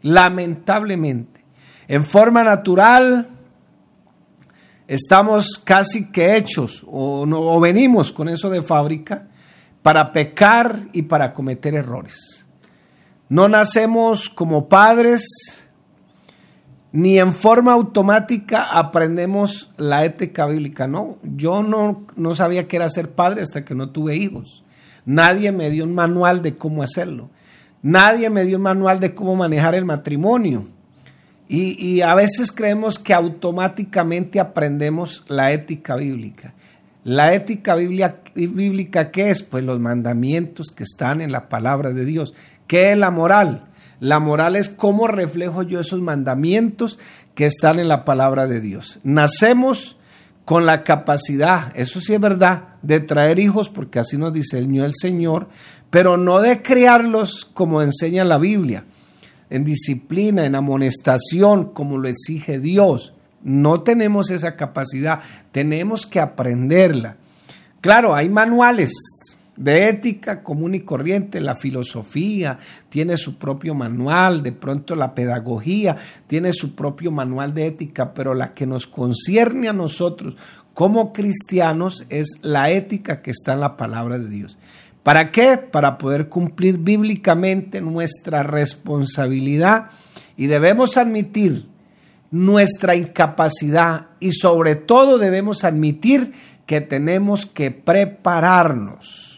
Lamentablemente, 0.00 1.41
en 1.88 2.04
forma 2.04 2.44
natural 2.44 3.28
estamos 4.86 5.60
casi 5.62 6.10
que 6.10 6.36
hechos 6.36 6.84
o, 6.86 7.22
o 7.22 7.60
venimos 7.60 8.12
con 8.12 8.28
eso 8.28 8.50
de 8.50 8.62
fábrica 8.62 9.28
para 9.82 10.12
pecar 10.12 10.88
y 10.92 11.02
para 11.02 11.32
cometer 11.34 11.74
errores. 11.74 12.46
No 13.28 13.48
nacemos 13.48 14.28
como 14.28 14.68
padres, 14.68 15.26
ni 16.92 17.18
en 17.18 17.32
forma 17.32 17.72
automática 17.72 18.64
aprendemos 18.64 19.70
la 19.78 20.04
ética 20.04 20.46
bíblica. 20.46 20.86
No, 20.86 21.18
yo 21.22 21.62
no, 21.62 22.06
no 22.14 22.34
sabía 22.34 22.68
que 22.68 22.76
era 22.76 22.90
ser 22.90 23.12
padre 23.12 23.42
hasta 23.42 23.64
que 23.64 23.74
no 23.74 23.90
tuve 23.90 24.16
hijos. 24.16 24.62
Nadie 25.04 25.50
me 25.50 25.70
dio 25.70 25.84
un 25.84 25.94
manual 25.94 26.42
de 26.42 26.56
cómo 26.56 26.82
hacerlo. 26.82 27.30
Nadie 27.80 28.30
me 28.30 28.44
dio 28.44 28.58
un 28.58 28.62
manual 28.62 29.00
de 29.00 29.14
cómo 29.14 29.34
manejar 29.34 29.74
el 29.74 29.84
matrimonio. 29.84 30.66
Y, 31.54 32.00
a 32.00 32.14
veces 32.14 32.50
creemos 32.50 32.98
que 32.98 33.12
automáticamente 33.12 34.40
aprendemos 34.40 35.22
la 35.28 35.52
ética 35.52 35.96
bíblica. 35.96 36.54
La 37.04 37.34
ética 37.34 37.74
bíblica, 37.74 39.10
¿qué 39.10 39.28
es? 39.28 39.42
Pues 39.42 39.62
los 39.62 39.78
mandamientos 39.78 40.68
que 40.74 40.84
están 40.84 41.20
en 41.20 41.30
la 41.30 41.50
palabra 41.50 41.92
de 41.92 42.06
Dios. 42.06 42.32
¿Qué 42.66 42.92
es 42.92 42.98
la 42.98 43.10
moral? 43.10 43.66
La 44.00 44.18
moral 44.18 44.56
es 44.56 44.70
cómo 44.70 45.08
reflejo 45.08 45.62
yo 45.62 45.78
esos 45.78 46.00
mandamientos 46.00 46.98
que 47.34 47.44
están 47.44 47.78
en 47.78 47.88
la 47.88 48.06
palabra 48.06 48.46
de 48.46 48.62
Dios. 48.62 48.98
Nacemos 49.02 49.98
con 50.46 50.64
la 50.64 50.84
capacidad, 50.84 51.70
eso 51.74 52.00
sí 52.00 52.14
es 52.14 52.20
verdad, 52.20 52.76
de 52.80 53.00
traer 53.00 53.38
hijos, 53.38 53.68
porque 53.68 53.98
así 53.98 54.16
nos 54.16 54.32
diseñó 54.32 54.86
el 54.86 54.94
Señor, 54.94 55.48
pero 55.90 56.16
no 56.16 56.40
de 56.40 56.62
criarlos 56.62 57.44
como 57.44 57.82
enseña 57.82 58.24
la 58.24 58.38
Biblia, 58.38 58.84
en 59.52 59.64
disciplina, 59.64 60.46
en 60.46 60.54
amonestación, 60.54 61.74
como 61.74 61.98
lo 61.98 62.08
exige 62.08 62.58
Dios. 62.58 63.12
No 63.44 63.82
tenemos 63.82 64.30
esa 64.30 64.56
capacidad, 64.56 65.20
tenemos 65.52 66.06
que 66.06 66.20
aprenderla. 66.20 67.16
Claro, 67.82 68.14
hay 68.14 68.30
manuales, 68.30 68.94
de 69.54 69.90
ética 69.90 70.42
común 70.42 70.74
y 70.74 70.80
corriente, 70.80 71.38
la 71.38 71.54
filosofía 71.54 72.58
tiene 72.88 73.18
su 73.18 73.36
propio 73.36 73.74
manual, 73.74 74.42
de 74.42 74.52
pronto 74.52 74.96
la 74.96 75.14
pedagogía 75.14 75.98
tiene 76.26 76.54
su 76.54 76.74
propio 76.74 77.10
manual 77.10 77.52
de 77.52 77.66
ética, 77.66 78.14
pero 78.14 78.32
la 78.32 78.54
que 78.54 78.66
nos 78.66 78.86
concierne 78.86 79.68
a 79.68 79.74
nosotros 79.74 80.38
como 80.72 81.12
cristianos 81.12 82.06
es 82.08 82.38
la 82.40 82.70
ética 82.70 83.20
que 83.20 83.32
está 83.32 83.52
en 83.52 83.60
la 83.60 83.76
palabra 83.76 84.18
de 84.18 84.30
Dios. 84.30 84.58
¿Para 85.02 85.32
qué? 85.32 85.56
Para 85.56 85.98
poder 85.98 86.28
cumplir 86.28 86.78
bíblicamente 86.78 87.80
nuestra 87.80 88.42
responsabilidad 88.42 89.90
y 90.36 90.46
debemos 90.46 90.96
admitir 90.96 91.66
nuestra 92.30 92.94
incapacidad 92.94 94.06
y 94.20 94.32
sobre 94.32 94.76
todo 94.76 95.18
debemos 95.18 95.64
admitir 95.64 96.32
que 96.66 96.80
tenemos 96.80 97.46
que 97.46 97.70
prepararnos 97.70 99.32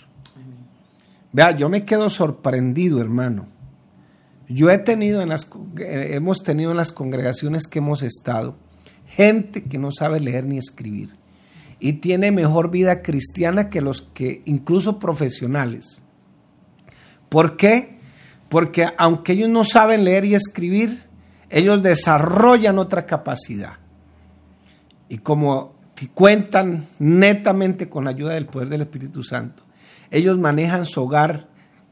Vea, 1.35 1.50
yo 1.50 1.68
me 1.68 1.85
quedo 1.85 2.11
sorprendido, 2.11 3.00
hermano. 3.00 3.49
Yo 4.49 4.71
he 4.71 4.78
tenido 4.78 5.21
en 5.21 5.30
las, 5.30 5.50
hemos 5.78 6.44
tenido 6.44 6.71
en 6.71 6.76
las 6.76 6.92
congregaciones 6.92 7.66
que 7.66 7.80
hemos 7.80 8.04
estado 8.04 8.54
gente 9.09 9.64
que 9.64 9.76
no 9.76 9.90
sabe 9.90 10.21
leer 10.21 10.44
ni 10.44 10.59
escribir 10.59 11.11
y 11.81 11.95
tiene 11.95 12.33
mejor 12.33 12.71
vida 12.71 13.02
cristiana 13.02 13.71
que 13.71 13.81
los 13.81 14.02
que 14.02 14.43
incluso 14.45 14.99
profesionales. 14.99 16.02
¿Por 17.28 17.57
qué? 17.57 17.99
Porque 18.49 18.88
aunque 18.97 19.33
ellos 19.33 19.49
no 19.49 19.64
saben 19.64 20.04
leer 20.04 20.25
y 20.25 20.35
escribir, 20.35 21.04
ellos 21.50 21.83
desarrollan 21.83 22.78
otra 22.78 23.07
capacidad. 23.07 23.75
Y 25.09 25.19
como 25.19 25.75
cuentan 26.14 26.87
netamente 26.99 27.88
con 27.88 28.04
la 28.04 28.11
ayuda 28.11 28.35
del 28.35 28.47
poder 28.47 28.69
del 28.69 28.83
Espíritu 28.83 29.23
Santo, 29.23 29.62
ellos 30.11 30.38
manejan 30.38 30.87
su 30.87 31.02
hogar 31.02 31.49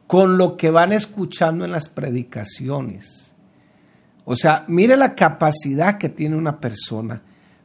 con 0.07 0.37
lo 0.37 0.57
que 0.57 0.71
van 0.71 0.93
escuchando 0.93 1.65
en 1.65 1.73
las 1.73 1.89
predicaciones. 1.89 3.35
O 4.25 4.37
sea, 4.37 4.65
mire 4.69 4.97
la 4.97 5.15
capacidad 5.15 5.99
que 5.99 6.09
tiene 6.09 6.37
una 6.37 6.61
persona 6.61 7.23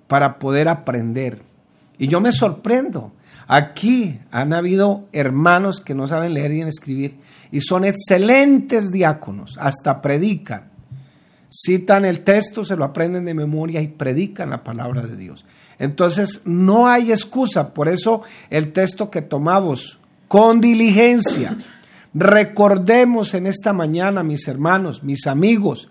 para 0.08 0.40
poder 0.40 0.68
aprender. 0.68 1.42
Y 1.98 2.08
yo 2.08 2.22
me 2.22 2.32
sorprendo. 2.32 3.14
Aquí 3.48 4.20
han 4.32 4.54
habido 4.54 5.08
hermanos 5.14 5.82
que 5.82 5.96
no 5.96 6.08
saben 6.08 6.34
leer 6.34 6.52
y 6.52 6.62
escribir 6.62 7.18
y 7.52 7.62
son 7.62 7.86
excelentes 7.86 8.92
diáconos, 8.92 9.58
hasta 9.60 10.02
predican. 10.02 10.70
Citan 11.50 12.04
el 12.04 12.22
texto, 12.22 12.66
se 12.66 12.76
lo 12.76 12.84
aprenden 12.84 13.24
de 13.24 13.34
memoria 13.34 13.80
y 13.82 13.88
predican 13.88 14.50
la 14.50 14.64
palabra 14.64 15.04
de 15.04 15.16
Dios. 15.16 15.46
Entonces, 15.80 16.42
no 16.44 16.88
hay 16.88 17.12
excusa. 17.12 17.74
Por 17.74 17.88
eso 17.88 18.24
el 18.50 18.74
texto 18.74 19.10
que 19.10 19.22
tomamos 19.22 19.98
con 20.28 20.60
diligencia. 20.60 21.58
Recordemos 22.14 23.34
en 23.34 23.48
esta 23.48 23.72
mañana, 23.72 24.24
mis 24.24 24.48
hermanos, 24.48 25.04
mis 25.04 25.26
amigos, 25.26 25.88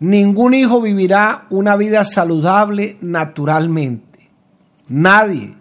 ningún 0.00 0.52
hijo 0.52 0.82
vivirá 0.82 1.46
una 1.48 1.76
vida 1.76 2.04
saludable 2.04 2.98
naturalmente. 3.00 4.09
Nadie. 4.90 5.56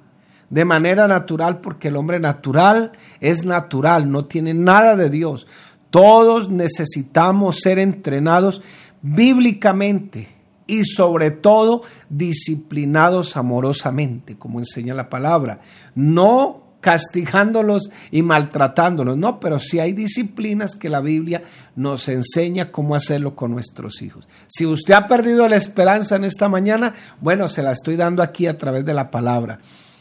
De 0.50 0.66
manera 0.66 1.08
natural, 1.08 1.62
porque 1.62 1.90
el 1.90 1.96
hombre 1.96 2.20
natural 2.20 2.92
es 3.22 3.46
natural, 3.46 4.12
no 4.12 4.26
tiene 4.26 4.56
nada 4.56 4.96
de 4.96 5.12
Dios. 5.12 5.46
Todos 5.92 6.50
necesitamos 6.50 7.60
ser 7.62 7.78
entrenados 7.78 8.64
bíblicamente 9.04 10.28
y 10.66 10.84
sobre 10.86 11.30
todo 11.30 11.84
disciplinados 12.10 13.38
amorosamente, 13.38 14.38
como 14.38 14.58
enseña 14.58 14.96
la 14.96 15.10
palabra. 15.10 15.62
No 15.94 16.64
castigándolos 16.82 17.90
y 18.12 18.22
maltratándolos. 18.22 19.18
No, 19.18 19.40
pero 19.40 19.60
sí 19.60 19.80
hay 19.80 19.94
disciplinas 19.94 20.76
que 20.76 20.90
la 20.90 21.02
Biblia 21.02 21.44
nos 21.76 22.08
enseña 22.08 22.72
cómo 22.72 22.96
hacerlo 22.96 23.36
con 23.36 23.52
nuestros 23.52 24.02
hijos. 24.02 24.28
Si 24.48 24.66
usted 24.66 24.94
ha 24.94 25.08
perdido 25.08 25.48
la 25.48 25.56
esperanza 25.56 26.16
en 26.16 26.24
esta 26.24 26.50
mañana, 26.50 26.94
bueno, 27.20 27.48
se 27.48 27.64
la 27.64 27.72
estoy 27.72 27.96
dando 27.96 28.24
aquí 28.24 28.48
a 28.48 28.58
través 28.58 28.86
de 28.86 28.94
la 28.94 29.12
palabra. 29.12 29.60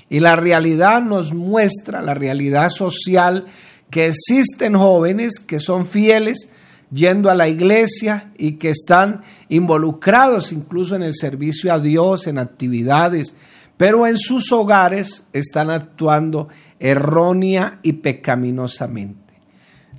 Y 0.09 0.21
la 0.21 0.37
realidad 0.37 1.03
nos 1.03 1.35
muestra, 1.35 2.01
la 2.01 2.15
realidad 2.15 2.71
social, 2.71 3.47
que 3.91 4.07
existen 4.09 4.75
jóvenes 4.75 5.41
que 5.41 5.61
son 5.61 5.87
fieles 5.87 6.49
yendo 6.91 7.31
a 7.31 7.35
la 7.35 7.49
iglesia 7.49 8.33
y 8.39 8.53
que 8.53 8.71
están 8.71 9.23
involucrados 9.49 10.53
incluso 10.53 10.97
en 10.97 11.03
el 11.03 11.15
servicio 11.15 11.73
a 11.73 11.81
Dios, 11.81 12.27
en 12.27 12.39
actividades 12.39 13.35
pero 13.79 14.07
en 14.07 14.19
sus 14.19 14.53
hogares 14.53 15.25
están 15.33 15.71
actuando 15.71 16.49
errónea 16.81 17.79
y 17.83 17.95
pecaminosamente. 17.95 19.29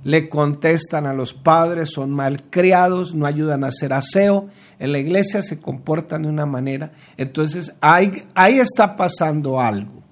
Le 0.04 0.28
contestan 0.28 1.06
a 1.06 1.14
los 1.14 1.34
padres, 1.34 1.90
son 1.90 2.10
malcriados, 2.10 3.14
no 3.14 3.26
ayudan 3.26 3.64
a 3.64 3.68
hacer 3.68 3.92
aseo. 3.92 4.48
En 4.78 4.92
la 4.92 4.98
iglesia 4.98 5.42
se 5.42 5.60
comportan 5.60 6.22
de 6.22 6.28
una 6.28 6.46
manera. 6.46 6.92
Entonces 7.16 7.74
ahí, 7.80 8.22
ahí 8.34 8.58
está 8.58 8.96
pasando 8.96 9.60
algo. 9.60 10.02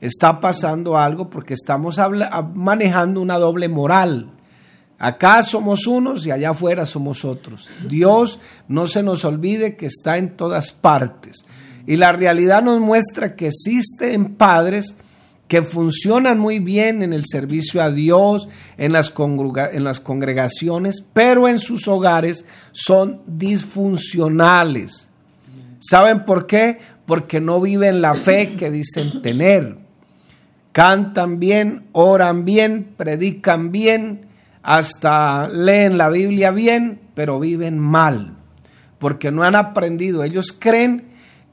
Está 0.00 0.38
pasando 0.40 0.96
algo 0.96 1.30
porque 1.30 1.54
estamos 1.54 1.98
manejando 2.54 3.20
una 3.20 3.38
doble 3.38 3.68
moral. 3.68 4.30
Acá 4.98 5.42
somos 5.44 5.86
unos 5.86 6.26
y 6.26 6.32
allá 6.32 6.50
afuera 6.50 6.84
somos 6.84 7.24
otros. 7.24 7.68
Dios 7.88 8.40
no 8.66 8.88
se 8.88 9.04
nos 9.04 9.24
olvide 9.24 9.76
que 9.76 9.86
está 9.86 10.18
en 10.18 10.36
todas 10.36 10.72
partes. 10.72 11.44
Y 11.88 11.96
la 11.96 12.12
realidad 12.12 12.62
nos 12.62 12.80
muestra 12.80 13.34
que 13.34 13.46
existen 13.46 14.34
padres 14.34 14.94
que 15.48 15.62
funcionan 15.62 16.38
muy 16.38 16.58
bien 16.58 17.02
en 17.02 17.14
el 17.14 17.24
servicio 17.26 17.80
a 17.80 17.90
Dios, 17.90 18.46
en 18.76 18.92
las, 18.92 19.08
congregaciones, 19.08 21.02
pero 21.14 21.48
en 21.48 21.58
sus 21.58 21.88
hogares 21.88 22.44
son 22.72 23.22
disfuncionales. 23.26 25.08
¿Saben 25.80 26.26
por 26.26 26.46
qué? 26.46 26.78
Porque 27.06 27.40
no 27.40 27.58
viven 27.58 28.02
la 28.02 28.12
fe 28.12 28.56
que 28.58 28.70
dicen 28.70 29.22
tener. 29.22 29.78
Cantan 30.72 31.38
bien, 31.38 31.86
oran 31.92 32.44
bien, 32.44 32.86
predican 32.98 33.72
bien, 33.72 34.26
hasta 34.62 35.48
leen 35.48 35.96
la 35.96 36.10
Biblia 36.10 36.50
bien, 36.50 37.00
pero 37.14 37.40
viven 37.40 37.78
mal, 37.78 38.36
porque 38.98 39.32
no 39.32 39.42
han 39.42 39.56
aprendido. 39.56 40.22
Ellos 40.22 40.52
creen 40.52 41.07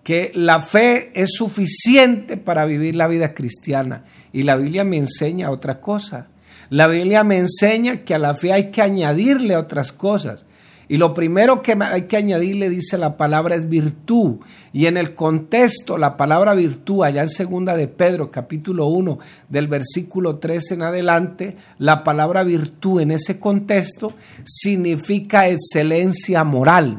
que 0.06 0.32
la 0.36 0.62
fe 0.62 1.10
es 1.20 1.32
suficiente 1.34 2.38
para 2.38 2.66
vivir 2.66 2.96
la 2.96 3.08
vida 3.08 3.34
cristiana. 3.34 4.04
Y 4.32 4.44
la 4.44 4.56
Biblia 4.56 4.84
me 4.84 4.98
enseña 4.98 5.50
otra 5.50 5.82
cosa. 5.82 6.28
La 6.70 6.86
Biblia 6.86 7.24
me 7.24 7.40
enseña 7.40 8.04
que 8.06 8.14
a 8.14 8.20
la 8.20 8.36
fe 8.36 8.54
hay 8.54 8.70
que 8.70 8.84
añadirle 8.84 9.58
otras 9.58 9.92
cosas. 9.92 10.46
Y 10.88 10.98
lo 10.98 11.16
primero 11.16 11.64
que 11.64 11.76
hay 11.82 12.04
que 12.04 12.18
añadirle, 12.18 12.70
dice 12.70 13.00
la 13.00 13.18
palabra, 13.18 13.56
es 13.56 13.68
virtud. 13.68 14.42
Y 14.72 14.86
en 14.86 14.98
el 14.98 15.16
contexto, 15.16 15.98
la 15.98 16.18
palabra 16.18 16.54
virtud, 16.54 17.04
allá 17.04 17.24
en 17.24 17.30
segunda 17.30 17.76
de 17.76 17.88
Pedro, 17.88 18.30
capítulo 18.30 18.86
1, 18.86 19.18
del 19.50 19.68
versículo 19.68 20.38
13 20.38 20.76
en 20.76 20.84
adelante, 20.84 21.58
la 21.80 22.04
palabra 22.04 22.44
virtud 22.44 23.02
en 23.02 23.10
ese 23.10 23.40
contexto 23.40 24.14
significa 24.44 25.50
excelencia 25.50 26.44
moral. 26.44 26.96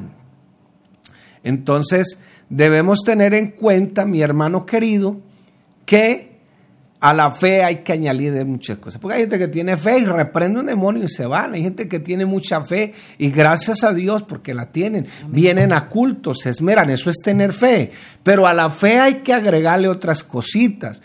Entonces, 1.45 2.19
debemos 2.49 3.01
tener 3.05 3.35
en 3.35 3.51
cuenta, 3.51 4.05
mi 4.05 4.23
hermano 4.23 4.67
querido, 4.67 5.21
que 5.85 6.37
a 7.01 7.13
la 7.13 7.31
fe 7.31 7.63
hay 7.63 7.77
que 7.77 7.93
añadir 7.93 8.45
muchas 8.45 8.79
cosas. 8.79 9.01
Porque 9.01 9.17
hay 9.17 9.21
gente 9.23 9.39
que 9.39 9.49
tiene 9.49 9.77
fe 9.77 10.01
y 10.01 10.05
reprende 10.05 10.61
un 10.61 10.67
demonio 10.67 11.05
y 11.05 11.09
se 11.09 11.27
van. 11.27 11.55
Hay 11.55 11.63
gente 11.63 11.89
que 11.89 12.01
tiene 12.01 12.27
mucha 12.27 12.63
fe 12.63 12.95
y 13.19 13.31
gracias 13.31 13.85
a 13.85 13.93
Dios 13.93 14.23
porque 14.23 14.55
la 14.55 14.73
tienen. 14.73 15.07
Vienen 15.29 15.73
a 15.73 15.89
cultos, 15.89 16.39
se 16.41 16.51
esmeran. 16.51 16.91
Eso 16.91 17.11
es 17.11 17.17
tener 17.23 17.53
fe. 17.53 17.91
Pero 18.23 18.47
a 18.47 18.55
la 18.55 18.71
fe 18.71 18.99
hay 18.99 19.15
que 19.17 19.35
agregarle 19.35 19.89
otras 19.89 20.25
cositas. 20.25 21.01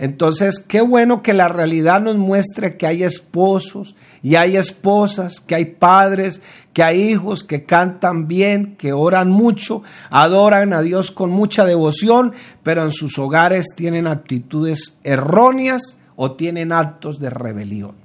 Entonces, 0.00 0.60
qué 0.60 0.80
bueno 0.80 1.22
que 1.22 1.34
la 1.34 1.48
realidad 1.48 2.00
nos 2.00 2.16
muestre 2.16 2.78
que 2.78 2.86
hay 2.86 3.02
esposos 3.02 3.94
y 4.22 4.36
hay 4.36 4.56
esposas, 4.56 5.40
que 5.40 5.54
hay 5.54 5.66
padres, 5.66 6.40
que 6.72 6.82
hay 6.82 7.02
hijos 7.02 7.44
que 7.44 7.66
cantan 7.66 8.26
bien, 8.26 8.76
que 8.78 8.94
oran 8.94 9.28
mucho, 9.28 9.82
adoran 10.08 10.72
a 10.72 10.80
Dios 10.80 11.10
con 11.10 11.28
mucha 11.28 11.66
devoción, 11.66 12.32
pero 12.62 12.82
en 12.82 12.92
sus 12.92 13.18
hogares 13.18 13.66
tienen 13.76 14.06
actitudes 14.06 14.96
erróneas 15.04 15.98
o 16.16 16.32
tienen 16.32 16.72
actos 16.72 17.20
de 17.20 17.28
rebelión. 17.28 17.96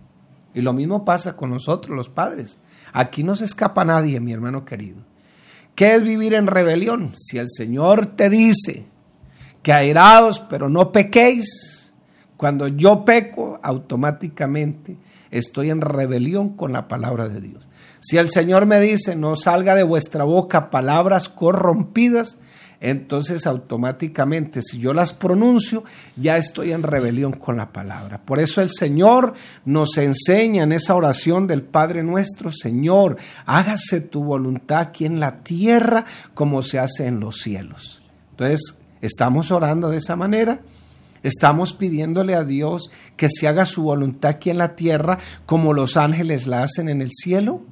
Y 0.53 0.59
lo 0.59 0.73
mismo 0.73 1.05
pasa 1.05 1.37
con 1.37 1.49
nosotros, 1.49 1.95
los 1.95 2.09
padres. 2.09 2.59
Aquí 2.91 3.23
no 3.23 3.37
se 3.37 3.45
escapa 3.45 3.85
nadie, 3.85 4.19
mi 4.19 4.33
hermano 4.33 4.65
querido. 4.65 4.97
¿Qué 5.75 5.95
es 5.95 6.03
vivir 6.03 6.33
en 6.33 6.47
rebelión? 6.47 7.13
Si 7.15 7.37
el 7.37 7.47
Señor 7.49 8.17
te 8.17 8.29
dice 8.29 8.83
que 9.63 9.71
airados, 9.71 10.41
pero 10.41 10.67
no 10.67 10.91
pequéis, 10.91 11.74
cuando 12.37 12.67
yo 12.67 13.05
peco, 13.05 13.59
automáticamente 13.63 14.97
estoy 15.31 15.69
en 15.69 15.81
rebelión 15.81 16.49
con 16.49 16.73
la 16.73 16.87
palabra 16.87 17.29
de 17.29 17.41
Dios. 17.41 17.67
Si 17.99 18.17
el 18.17 18.29
Señor 18.29 18.65
me 18.65 18.79
dice, 18.79 19.15
no 19.15 19.35
salga 19.35 19.73
de 19.75 19.83
vuestra 19.83 20.23
boca 20.23 20.69
palabras 20.69 21.27
corrompidas, 21.27 22.37
entonces 22.79 23.47
automáticamente 23.47 24.61
si 24.61 24.77
yo 24.77 24.93
las 24.93 25.13
pronuncio, 25.13 25.83
ya 26.15 26.37
estoy 26.37 26.71
en 26.71 26.83
rebelión 26.83 27.33
con 27.33 27.57
la 27.57 27.71
palabra. 27.71 28.21
Por 28.23 28.39
eso 28.39 28.61
el 28.61 28.69
Señor 28.69 29.33
nos 29.65 29.97
enseña 29.97 30.63
en 30.63 30.71
esa 30.71 30.93
oración 30.93 31.47
del 31.47 31.63
Padre 31.63 32.03
nuestro, 32.03 32.51
Señor, 32.51 33.17
hágase 33.45 34.01
tu 34.01 34.23
voluntad 34.23 34.79
aquí 34.79 35.05
en 35.05 35.19
la 35.19 35.39
tierra 35.39 36.05
como 36.33 36.61
se 36.61 36.77
hace 36.79 37.07
en 37.07 37.19
los 37.19 37.37
cielos. 37.37 38.03
Entonces, 38.31 38.75
estamos 39.01 39.49
orando 39.51 39.89
de 39.89 39.97
esa 39.97 40.15
manera. 40.15 40.59
Estamos 41.25 41.73
pidiéndole 41.73 42.35
a 42.35 42.43
Dios 42.43 42.91
que 43.17 43.29
se 43.29 43.47
haga 43.47 43.65
su 43.65 43.81
voluntad 43.81 44.29
aquí 44.29 44.51
en 44.51 44.59
la 44.59 44.75
tierra 44.75 45.17
como 45.47 45.73
los 45.73 45.97
ángeles 45.97 46.45
la 46.45 46.61
hacen 46.61 46.87
en 46.87 47.01
el 47.01 47.09
cielo. 47.11 47.63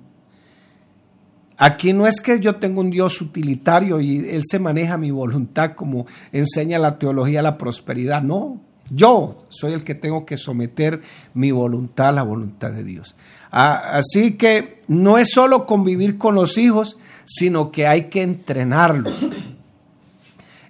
Aquí 1.58 1.94
no 1.94 2.08
es 2.08 2.20
que 2.20 2.40
yo 2.40 2.56
tenga 2.56 2.82
un 2.82 2.90
Dios 2.90 3.22
utilitario 3.22 4.02
y 4.02 4.28
Él 4.28 4.42
se 4.44 4.58
maneja 4.58 4.98
mi 4.98 5.12
voluntad 5.12 5.74
como 5.76 6.08
enseña 6.32 6.80
la 6.80 6.98
teología 6.98 7.44
la 7.44 7.60
prosperidad. 7.60 8.24
No, 8.24 8.60
yo 8.90 9.46
soy 9.50 9.74
el 9.74 9.84
que 9.84 9.94
tengo 9.94 10.26
que 10.26 10.38
someter 10.38 11.02
mi 11.36 11.52
voluntad 11.52 12.08
a 12.08 12.14
la 12.14 12.24
voluntad 12.24 12.72
de 12.72 12.84
Dios. 12.84 13.16
Ah, 13.52 14.00
así 14.00 14.34
que 14.34 14.82
no 14.88 15.20
es 15.20 15.30
solo 15.30 15.68
convivir 15.68 16.18
con 16.18 16.34
los 16.34 16.58
hijos, 16.58 16.98
sino 17.24 17.72
que 17.72 17.86
hay 17.86 18.06
que 18.06 18.24
entrenarlos. 18.24 19.14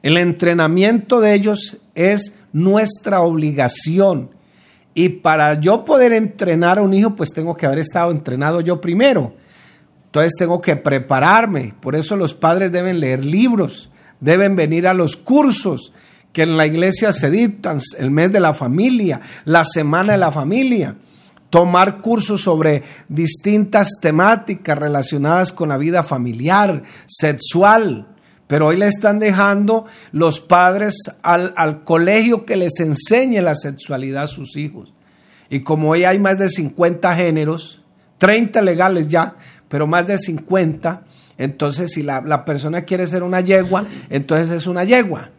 El 0.01 0.17
entrenamiento 0.17 1.21
de 1.21 1.33
ellos 1.33 1.77
es 1.95 2.33
nuestra 2.53 3.21
obligación. 3.21 4.29
Y 4.93 5.09
para 5.09 5.59
yo 5.59 5.83
poder 5.83 6.13
entrenar 6.13 6.77
a 6.77 6.83
un 6.83 6.93
hijo, 6.93 7.15
pues 7.15 7.31
tengo 7.31 7.57
que 7.57 7.65
haber 7.65 7.79
estado 7.79 8.11
entrenado 8.11 8.61
yo 8.61 8.79
primero. 8.79 9.33
Entonces 10.05 10.33
tengo 10.37 10.61
que 10.61 10.75
prepararme. 10.75 11.73
Por 11.81 11.95
eso 11.95 12.15
los 12.15 12.35
padres 12.35 12.71
deben 12.71 12.99
leer 12.99 13.25
libros, 13.25 13.89
deben 14.19 14.55
venir 14.55 14.87
a 14.87 14.93
los 14.93 15.17
cursos 15.17 15.91
que 16.31 16.43
en 16.43 16.57
la 16.57 16.65
iglesia 16.65 17.13
se 17.13 17.29
dictan, 17.29 17.79
el 17.97 18.11
mes 18.11 18.31
de 18.31 18.39
la 18.39 18.53
familia, 18.53 19.21
la 19.45 19.63
semana 19.63 20.13
de 20.13 20.17
la 20.17 20.31
familia, 20.31 20.95
tomar 21.49 22.01
cursos 22.01 22.41
sobre 22.41 22.83
distintas 23.07 23.89
temáticas 24.01 24.77
relacionadas 24.77 25.53
con 25.53 25.69
la 25.69 25.77
vida 25.77 26.01
familiar, 26.01 26.81
sexual, 27.05 28.12
pero 28.47 28.67
hoy 28.67 28.77
le 28.77 28.87
están 28.87 29.19
dejando 29.19 29.85
los 30.11 30.39
padres 30.39 30.95
al, 31.21 31.83
colegio 31.83 32.45
que 32.45 32.55
les 32.55 32.79
enseñe 32.79 33.41
la 33.41 33.55
sexualidad 33.55 34.23
a 34.23 34.27
sus 34.27 34.57
hijos. 34.57 34.93
Y 35.49 35.61
como 35.61 35.91
hoy 35.91 36.03
hay 36.03 36.19
más 36.19 36.37
de 36.39 36.49
50 36.49 37.15
géneros, 37.15 37.81
30 38.17 38.61
legales 38.61 39.07
ya, 39.07 39.35
pero 39.69 39.87
más 39.87 40.07
de 40.07 40.17
50, 40.17 41.03
entonces 41.37 41.91
si 41.91 42.03
la, 42.03 42.21
la 42.21 42.45
persona 42.45 42.81
quiere 42.81 43.07
ser 43.07 43.23
una 43.23 43.41
yegua, 43.41 43.85
entonces 44.09 44.49
es 44.49 44.67
una 44.67 44.83
yegua. 44.83 45.29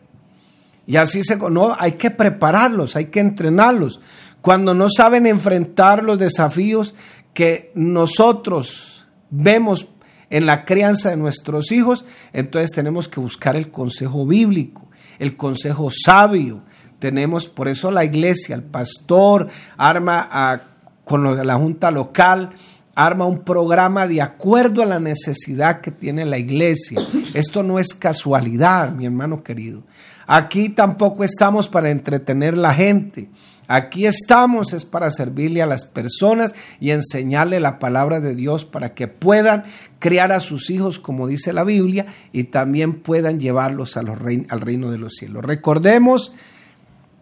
Y 0.86 0.96
así 0.96 1.22
se... 1.22 1.36
No, 1.36 1.74
hay 1.78 1.92
que 1.92 2.10
prepararlos, 2.10 2.96
hay 2.96 3.06
que 3.06 3.20
entrenarlos. 3.20 4.00
Cuando 4.40 4.74
no 4.74 4.88
saben 4.90 5.26
enfrentar 5.26 6.04
los 6.04 6.18
desafíos 6.18 6.94
que 7.32 7.72
nosotros 7.74 9.06
vemos 9.30 9.88
en 10.30 10.46
la 10.46 10.64
crianza 10.64 11.10
de 11.10 11.16
nuestros 11.16 11.72
hijos, 11.72 12.04
entonces 12.32 12.70
tenemos 12.72 13.08
que 13.08 13.20
buscar 13.20 13.56
el 13.56 13.70
consejo 13.70 14.26
bíblico, 14.26 14.88
el 15.18 15.36
consejo 15.36 15.90
sabio. 15.90 16.62
Tenemos, 16.98 17.46
por 17.46 17.68
eso 17.68 17.90
la 17.90 18.04
iglesia, 18.04 18.54
el 18.54 18.62
pastor 18.62 19.48
arma 19.76 20.60
con 21.04 21.46
la 21.46 21.54
junta 21.56 21.90
local, 21.90 22.50
arma 22.94 23.26
un 23.26 23.40
programa 23.40 24.06
de 24.06 24.22
acuerdo 24.22 24.82
a 24.82 24.86
la 24.86 25.00
necesidad 25.00 25.80
que 25.80 25.90
tiene 25.90 26.24
la 26.24 26.38
iglesia. 26.38 27.00
Esto 27.34 27.62
no 27.62 27.78
es 27.78 27.94
casualidad, 27.94 28.92
mi 28.92 29.04
hermano 29.04 29.42
querido. 29.42 29.82
Aquí 30.26 30.70
tampoco 30.70 31.24
estamos 31.24 31.68
para 31.68 31.90
entretener 31.90 32.56
la 32.56 32.72
gente. 32.72 33.28
Aquí 33.66 34.06
estamos 34.06 34.72
es 34.72 34.84
para 34.84 35.10
servirle 35.10 35.62
a 35.62 35.66
las 35.66 35.86
personas 35.86 36.54
y 36.80 36.90
enseñarle 36.90 37.60
la 37.60 37.78
palabra 37.78 38.20
de 38.20 38.34
Dios 38.34 38.64
para 38.64 38.94
que 38.94 39.08
puedan 39.08 39.64
criar 39.98 40.32
a 40.32 40.40
sus 40.40 40.70
hijos, 40.70 40.98
como 40.98 41.26
dice 41.26 41.52
la 41.52 41.64
Biblia, 41.64 42.06
y 42.32 42.44
también 42.44 43.00
puedan 43.00 43.40
llevarlos 43.40 43.96
al 43.96 44.06
reino 44.06 44.90
de 44.90 44.98
los 44.98 45.14
cielos. 45.14 45.44
Recordemos 45.44 46.32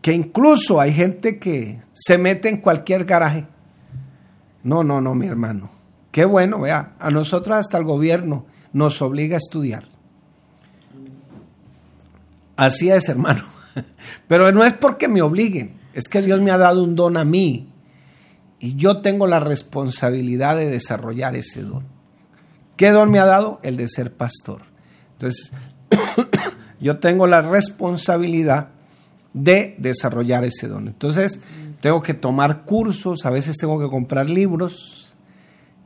que 0.02 0.12
incluso 0.12 0.80
hay 0.80 0.92
gente 0.92 1.38
que 1.38 1.80
se 1.92 2.18
mete 2.18 2.48
en 2.48 2.58
cualquier 2.58 3.04
garaje. 3.04 3.46
No, 4.64 4.82
no, 4.82 5.00
no, 5.00 5.14
mi 5.14 5.26
hermano. 5.26 5.70
Qué 6.10 6.24
bueno, 6.24 6.60
vea, 6.60 6.94
a 6.98 7.10
nosotros 7.10 7.56
hasta 7.56 7.78
el 7.78 7.84
gobierno 7.84 8.44
nos 8.72 9.00
obliga 9.00 9.36
a 9.36 9.38
estudiar. 9.38 9.84
Así 12.56 12.90
es, 12.90 13.08
hermano. 13.08 13.44
Pero 14.28 14.52
no 14.52 14.64
es 14.64 14.72
porque 14.74 15.08
me 15.08 15.22
obliguen, 15.22 15.74
es 15.92 16.08
que 16.08 16.22
Dios 16.22 16.40
me 16.40 16.50
ha 16.50 16.58
dado 16.58 16.82
un 16.82 16.94
don 16.94 17.16
a 17.16 17.24
mí 17.24 17.68
y 18.58 18.76
yo 18.76 19.00
tengo 19.02 19.26
la 19.26 19.40
responsabilidad 19.40 20.56
de 20.56 20.68
desarrollar 20.68 21.34
ese 21.36 21.62
don. 21.62 21.84
¿Qué 22.76 22.90
don 22.90 23.10
me 23.10 23.18
ha 23.18 23.24
dado? 23.24 23.60
El 23.62 23.76
de 23.76 23.88
ser 23.88 24.12
pastor. 24.12 24.62
Entonces, 25.14 25.52
yo 26.80 26.98
tengo 26.98 27.26
la 27.26 27.42
responsabilidad 27.42 28.68
de 29.34 29.74
desarrollar 29.78 30.44
ese 30.44 30.68
don. 30.68 30.88
Entonces, 30.88 31.40
tengo 31.80 32.02
que 32.02 32.14
tomar 32.14 32.64
cursos, 32.64 33.26
a 33.26 33.30
veces 33.30 33.56
tengo 33.56 33.78
que 33.78 33.88
comprar 33.88 34.30
libros. 34.30 35.14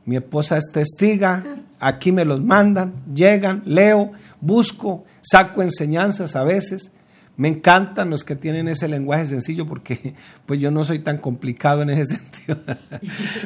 Mi 0.05 0.15
esposa 0.15 0.57
es 0.57 0.65
testiga, 0.71 1.43
aquí 1.79 2.11
me 2.11 2.23
los 2.23 2.41
mandan, 2.41 3.03
llegan, 3.13 3.63
leo, 3.65 4.11
busco, 4.39 5.03
saco 5.21 5.61
enseñanzas 5.61 6.35
a 6.35 6.43
veces. 6.43 6.91
Me 7.37 7.47
encantan 7.47 8.09
los 8.09 8.23
que 8.23 8.35
tienen 8.35 8.67
ese 8.67 8.87
lenguaje 8.87 9.27
sencillo 9.27 9.67
porque 9.67 10.15
pues 10.45 10.59
yo 10.59 10.71
no 10.71 10.83
soy 10.83 10.99
tan 10.99 11.19
complicado 11.19 11.83
en 11.83 11.91
ese 11.91 12.15
sentido. 12.17 12.57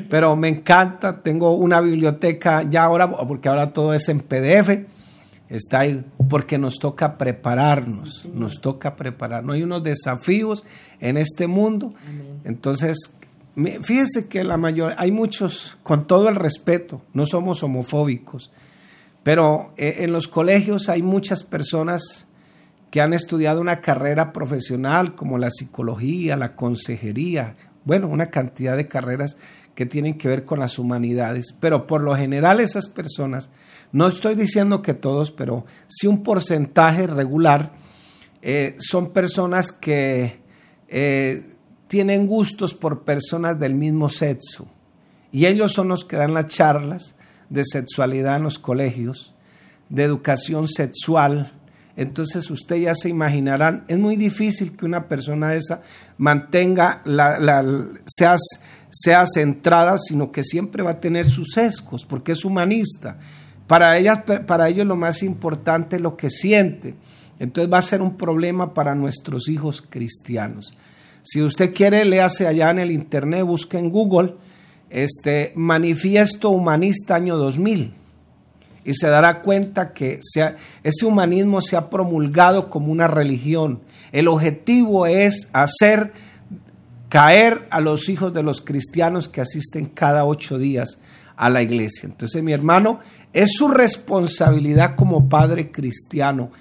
Pero 0.10 0.36
me 0.36 0.47
encanta, 0.47 1.21
tengo 1.21 1.56
una 1.56 1.82
biblioteca 1.82 2.63
ya 2.63 2.86
ahora, 2.86 3.10
porque 3.27 3.49
ahora 3.49 3.73
todo 3.73 3.93
es 3.93 4.08
en 4.08 4.21
PDF, 4.21 4.88
está 5.49 5.80
ahí 5.80 6.06
porque 6.30 6.58
nos 6.58 6.80
toca 6.80 7.17
prepararnos, 7.17 8.30
nos 8.34 8.62
toca 8.62 8.95
prepararnos. 8.95 9.56
Hay 9.56 9.63
unos 9.63 9.84
desafíos 9.84 10.63
en 11.01 11.17
este 11.17 11.47
mundo. 11.47 11.93
Entonces, 12.45 13.13
fíjese 13.82 14.30
que 14.30 14.45
la 14.45 14.56
mayor, 14.56 14.93
hay 14.97 15.12
muchos, 15.12 15.77
con 15.84 16.08
todo 16.08 16.30
el 16.30 16.38
respeto, 16.38 17.01
no 17.13 17.25
somos 17.25 17.63
homofóbicos, 17.63 18.51
pero 19.23 19.73
eh, 19.75 19.97
en 19.99 20.13
los 20.13 20.30
colegios 20.30 20.88
hay 20.88 21.01
muchas 21.01 21.43
personas 21.43 22.27
que 22.91 23.01
han 23.01 23.13
estudiado 23.13 23.62
una 23.62 23.82
carrera 23.82 24.34
profesional 24.34 25.15
como 25.15 25.38
la 25.38 25.49
psicología, 25.49 26.36
la 26.36 26.56
consejería, 26.56 27.56
bueno, 27.86 28.08
una 28.08 28.27
cantidad 28.27 28.77
de 28.77 28.88
carreras 28.88 29.38
que 29.73 29.86
tienen 29.86 30.17
que 30.17 30.27
ver 30.27 30.43
con 30.43 30.60
las 30.60 30.77
humanidades, 30.77 31.56
pero 31.60 31.88
por 31.88 32.01
lo 32.01 32.15
general 32.15 32.60
esas 32.60 32.89
personas, 32.89 33.49
no 33.93 34.08
estoy 34.08 34.36
diciendo 34.36 34.82
que 34.82 34.93
todos, 34.93 35.32
pero 35.32 35.65
sí 35.88 36.06
un 36.06 36.21
porcentaje 36.21 37.08
regular, 37.08 37.71
eh, 38.41 38.75
son 38.80 39.12
personas 39.12 39.71
que 39.71 40.39
eh, 40.89 41.45
tienen 41.88 42.27
gustos 42.27 42.73
por 42.73 43.04
personas 43.04 43.58
del 43.58 43.73
mismo 43.73 44.10
sexo. 44.10 44.67
Y 45.32 45.45
ellos 45.45 45.71
son 45.71 45.88
los 45.88 46.04
que 46.04 46.17
dan 46.17 46.34
las 46.34 46.47
charlas 46.47 47.15
de 47.49 47.63
sexualidad 47.65 48.36
en 48.36 48.43
los 48.43 48.60
colegios, 48.60 49.34
de 49.89 50.04
educación 50.04 50.67
sexual, 50.67 51.54
entonces 52.02 52.50
usted 52.50 52.78
ya 52.78 52.96
se 52.96 53.10
imaginarán, 53.10 53.84
es 53.88 53.98
muy 53.98 54.16
difícil 54.16 54.76
que 54.76 54.86
una 54.86 55.08
persona 55.08 55.54
esa 55.54 55.82
mantenga 56.18 57.02
la, 57.06 57.64
sea, 58.08 58.38
sea 58.90 59.26
centrada, 59.32 59.98
sino 59.98 60.32
que 60.32 60.44
siempre 60.44 60.84
va 60.84 60.92
a 60.92 61.00
tener 61.00 61.28
sus 61.28 61.52
sesgos, 61.54 62.06
porque 62.06 62.32
es 62.32 62.44
humanista. 62.44 63.18
Para, 63.68 63.98
ellas, 63.98 64.24
para 64.48 64.68
ellos 64.68 64.88
lo 64.88 64.96
más 64.96 65.22
importante 65.24 65.98
es 65.98 66.02
lo 66.02 66.18
que 66.18 66.30
siente. 66.30 66.96
Entonces 67.40 67.72
va 67.72 67.78
a 67.78 67.84
ser 67.84 68.02
un 68.02 68.18
problema 68.18 68.74
para 68.74 68.96
nuestros 68.96 69.48
hijos 69.48 69.82
cristianos. 69.82 70.78
Si 71.24 71.42
usted 71.42 71.74
quiere, 71.74 72.04
léase 72.04 72.48
allá 72.48 72.72
en 72.72 72.80
el 72.80 72.92
internet, 72.92 73.44
busque 73.44 73.78
en 73.78 73.90
Google, 73.90 74.36
este 74.90 75.54
Manifiesto 75.56 76.50
Humanista 76.50 77.16
año 77.16 77.38
2000 77.38 78.01
y 78.84 78.94
se 78.94 79.08
dará 79.08 79.41
cuenta 79.41 79.94
que 79.94 80.20
ese 80.84 81.06
humanismo 81.06 81.62
se 81.62 81.76
ha 81.76 81.89
promulgado 81.89 82.70
como 82.70 82.91
una 82.91 83.08
religión. 83.08 83.82
El 84.12 84.28
objetivo 84.28 85.06
es 85.06 85.50
hacer 85.54 86.13
caer 87.10 87.67
a 87.72 87.82
los 87.82 88.08
hijos 88.10 88.34
de 88.34 88.41
los 88.41 88.62
cristianos 88.62 89.28
que 89.28 89.41
asisten 89.41 89.86
cada 89.86 90.26
ocho 90.26 90.58
días 90.58 91.00
a 91.36 91.50
la 91.50 91.62
iglesia. 91.62 92.08
Entonces, 92.08 92.41
mi 92.41 92.54
hermano, 92.54 93.00
es 93.34 93.52
su 93.54 93.67
responsabilidad 93.67 94.96
como 94.96 95.28
padre 95.28 95.72
cristiano 95.72 96.52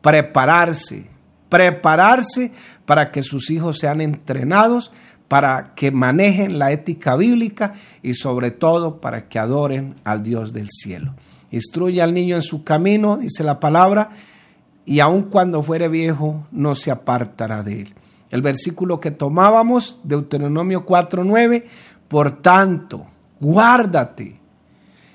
prepararse, 0.00 1.06
prepararse 1.48 2.52
para 2.86 3.10
que 3.10 3.22
sus 3.22 3.50
hijos 3.50 3.78
sean 3.78 4.00
entrenados, 4.00 4.92
para 5.28 5.74
que 5.74 5.90
manejen 5.90 6.58
la 6.58 6.72
ética 6.72 7.14
bíblica 7.16 7.74
y 8.02 8.14
sobre 8.14 8.50
todo 8.50 9.00
para 9.00 9.28
que 9.28 9.38
adoren 9.38 9.96
al 10.04 10.22
Dios 10.22 10.52
del 10.52 10.68
cielo. 10.70 11.14
Instruye 11.50 12.00
al 12.00 12.14
niño 12.14 12.36
en 12.36 12.42
su 12.42 12.64
camino, 12.64 13.16
dice 13.16 13.42
la 13.42 13.58
palabra, 13.58 14.10
y 14.84 15.00
aun 15.00 15.24
cuando 15.24 15.62
fuere 15.62 15.88
viejo 15.88 16.46
no 16.50 16.74
se 16.74 16.90
apartará 16.90 17.62
de 17.62 17.82
él. 17.82 17.94
El 18.30 18.42
versículo 18.42 19.00
que 19.00 19.10
tomábamos, 19.10 19.98
Deuteronomio 20.04 20.86
4:9, 20.86 21.64
por 22.08 22.40
tanto, 22.42 23.06
guárdate 23.40 24.38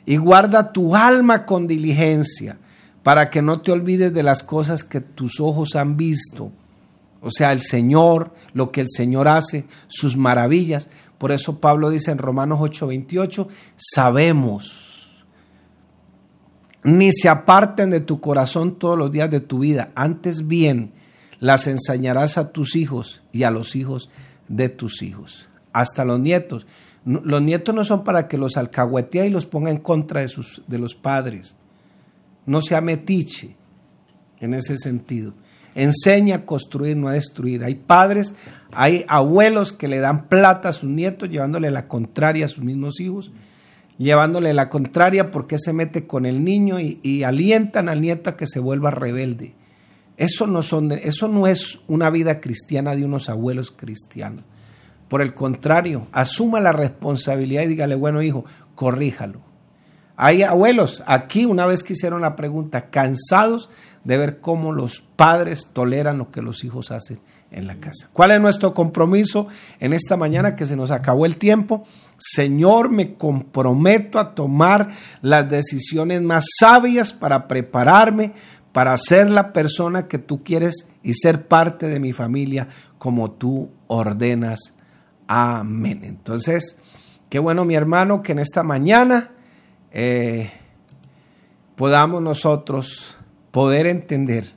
y 0.05 0.17
guarda 0.17 0.71
tu 0.71 0.95
alma 0.95 1.45
con 1.45 1.67
diligencia, 1.67 2.57
para 3.03 3.29
que 3.29 3.41
no 3.41 3.61
te 3.61 3.71
olvides 3.71 4.13
de 4.13 4.23
las 4.23 4.43
cosas 4.43 4.83
que 4.83 4.99
tus 4.99 5.39
ojos 5.39 5.75
han 5.75 5.95
visto. 5.95 6.51
O 7.21 7.31
sea, 7.31 7.51
el 7.51 7.61
Señor, 7.61 8.33
lo 8.53 8.71
que 8.71 8.81
el 8.81 8.87
Señor 8.89 9.27
hace, 9.27 9.65
sus 9.87 10.17
maravillas. 10.17 10.89
Por 11.17 11.31
eso 11.31 11.59
Pablo 11.59 11.89
dice 11.89 12.11
en 12.11 12.17
Romanos 12.17 12.59
8:28, 12.59 13.47
sabemos 13.75 14.84
ni 16.85 17.11
se 17.11 17.29
aparten 17.29 17.89
de 17.89 17.99
tu 17.99 18.21
corazón 18.21 18.75
todos 18.77 18.97
los 18.97 19.11
días 19.11 19.31
de 19.31 19.39
tu 19.39 19.59
vida. 19.59 19.89
Antes 19.95 20.47
bien, 20.47 20.91
las 21.39 21.65
enseñarás 21.65 22.37
a 22.37 22.51
tus 22.51 22.75
hijos 22.75 23.23
y 23.31 23.43
a 23.43 23.51
los 23.51 23.75
hijos 23.75 24.09
de 24.47 24.69
tus 24.69 25.01
hijos, 25.01 25.49
hasta 25.73 26.05
los 26.05 26.19
nietos. 26.19 26.67
Los 27.03 27.41
nietos 27.41 27.73
no 27.73 27.83
son 27.83 28.03
para 28.03 28.27
que 28.27 28.37
los 28.37 28.55
alcahuetee 28.55 29.27
y 29.27 29.31
los 29.31 29.47
ponga 29.47 29.71
en 29.71 29.77
contra 29.77 30.21
de, 30.21 30.27
sus, 30.27 30.61
de 30.67 30.77
los 30.77 30.93
padres. 30.93 31.55
No 32.45 32.61
sea 32.61 32.81
metiche 32.81 33.55
en 34.39 34.53
ese 34.53 34.77
sentido. 34.77 35.33
Enseña 35.73 36.35
a 36.35 36.45
construir, 36.45 36.95
no 36.97 37.07
a 37.07 37.13
destruir. 37.13 37.63
Hay 37.63 37.75
padres, 37.75 38.35
hay 38.71 39.05
abuelos 39.07 39.73
que 39.73 39.87
le 39.87 39.99
dan 39.99 40.27
plata 40.27 40.69
a 40.69 40.73
sus 40.73 40.89
nietos 40.89 41.29
llevándole 41.29 41.71
la 41.71 41.87
contraria 41.87 42.45
a 42.45 42.49
sus 42.49 42.63
mismos 42.63 42.99
hijos 42.99 43.31
llevándole 43.97 44.53
la 44.53 44.69
contraria 44.69 45.31
porque 45.31 45.57
se 45.59 45.73
mete 45.73 46.07
con 46.07 46.25
el 46.25 46.43
niño 46.43 46.79
y, 46.79 47.23
alientan 47.23 47.89
al 47.89 48.01
nieto 48.01 48.29
a 48.29 48.37
que 48.37 48.47
se 48.47 48.59
vuelva 48.59 48.91
rebelde. 48.91 49.55
Eso 50.17 50.47
no, 50.47 50.61
son 50.61 50.91
eso 50.91 51.27
no 51.27 51.47
es 51.47 51.79
una 51.87 52.09
vida 52.09 52.39
cristiana 52.39 52.95
de 52.95 53.05
unos 53.05 53.29
abuelos 53.29 53.71
cristianos. 53.71 54.43
Por 55.09 55.21
el 55.21 55.33
contrario, 55.33 56.07
asuma 56.11 56.59
la 56.59 56.71
responsabilidad 56.71 57.63
y 57.63 57.67
dígale, 57.67 57.95
bueno 57.95 58.21
hijo, 58.21 58.45
corríjalo. 58.75 59.41
Hay 60.17 60.43
abuelos 60.43 61.03
aquí, 61.05 61.45
una 61.45 61.65
vez 61.65 61.83
que 61.83 61.93
hicieron 61.93 62.21
la 62.21 62.37
pregunta, 62.37 62.89
cansados 62.89 63.69
de 64.05 64.17
ver 64.17 64.39
cómo 64.39 64.71
los 64.71 65.01
padres 65.01 65.69
toleran 65.73 66.17
lo 66.17 66.31
que 66.31 66.41
los 66.41 66.63
hijos 66.63 66.91
hacen 66.91 67.19
en 67.51 67.67
la 67.67 67.75
casa. 67.75 68.09
¿Cuál 68.11 68.31
es 68.31 68.41
nuestro 68.41 68.73
compromiso 68.73 69.47
en 69.79 69.93
esta 69.93 70.17
mañana 70.17 70.55
que 70.55 70.65
se 70.65 70.75
nos 70.75 70.91
acabó 70.91 71.25
el 71.25 71.37
tiempo? 71.37 71.85
Señor, 72.17 72.89
me 72.89 73.15
comprometo 73.15 74.19
a 74.19 74.35
tomar 74.35 74.89
las 75.21 75.49
decisiones 75.49 76.21
más 76.21 76.45
sabias 76.59 77.13
para 77.13 77.47
prepararme 77.47 78.33
para 78.75 78.97
ser 78.97 79.31
la 79.31 79.53
persona 79.53 80.09
que 80.09 80.17
tú 80.17 80.43
quieres 80.43 80.89
y 81.01 81.13
ser 81.13 81.47
parte 81.47 81.87
de 81.87 82.01
mi 82.01 82.11
familia 82.11 82.67
como 82.97 83.31
tú 83.31 83.69
ordenas. 83.87 84.73
Amén. 85.27 86.01
Entonces, 86.03 86.77
qué 87.29 87.39
bueno 87.39 87.63
mi 87.63 87.75
hermano 87.75 88.21
que 88.21 88.33
en 88.33 88.39
esta 88.39 88.63
mañana 88.63 89.31
eh, 89.91 90.51
podamos 91.77 92.21
nosotros 92.21 93.17
poder 93.51 93.87
entender 93.87 94.54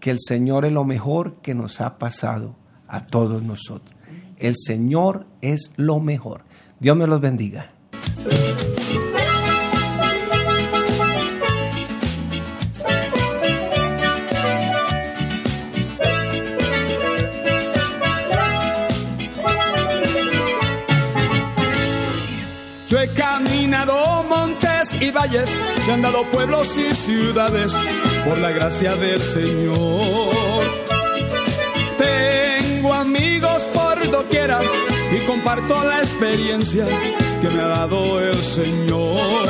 que 0.00 0.10
el 0.10 0.18
Señor 0.18 0.64
es 0.64 0.72
lo 0.72 0.84
mejor 0.84 1.36
que 1.42 1.54
nos 1.54 1.80
ha 1.80 1.98
pasado 1.98 2.54
a 2.88 3.06
todos 3.06 3.42
nosotros. 3.42 3.94
El 4.38 4.54
Señor 4.56 5.26
es 5.40 5.72
lo 5.76 6.00
mejor. 6.00 6.42
Dios 6.78 6.96
me 6.96 7.06
los 7.06 7.20
bendiga. 7.20 7.70
Y 25.06 25.10
valles, 25.10 25.60
he 25.88 25.92
andado 25.92 26.24
pueblos 26.24 26.76
y 26.76 26.94
ciudades 26.94 27.74
por 28.26 28.38
la 28.38 28.50
gracia 28.50 28.96
del 28.96 29.20
Señor. 29.20 30.64
Tengo 31.96 32.92
amigos 32.92 33.62
por 33.72 34.10
doquiera 34.10 34.60
y 35.12 35.24
comparto 35.26 35.84
la 35.84 35.98
experiencia 35.98 36.86
que 37.40 37.48
me 37.48 37.62
ha 37.62 37.68
dado 37.68 38.20
el 38.20 38.38
Señor. 38.38 39.48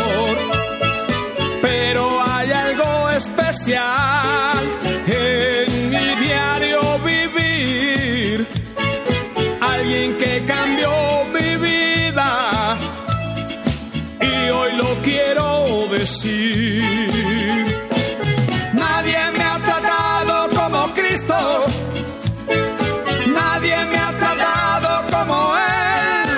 Decir. 16.07 17.66
Nadie 18.73 19.19
me 19.37 19.45
ha 19.51 19.59
tratado 19.69 20.35
como 20.59 20.95
Cristo. 20.95 21.37
Nadie 23.40 23.77
me 23.90 23.99
ha 24.05 24.11
tratado 24.23 24.90
como 25.14 25.37
Él. 25.57 26.31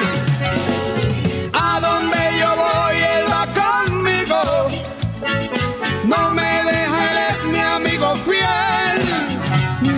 A 1.66 1.80
donde 1.86 2.20
yo 2.40 2.50
voy, 2.64 2.96
Él 3.14 3.24
va 3.34 3.44
conmigo. 3.62 4.40
No 6.12 6.20
me 6.38 6.50
deja, 6.70 6.98
Él 7.10 7.18
es 7.30 7.44
mi 7.52 7.60
amigo 7.76 8.08
fiel. 8.26 8.98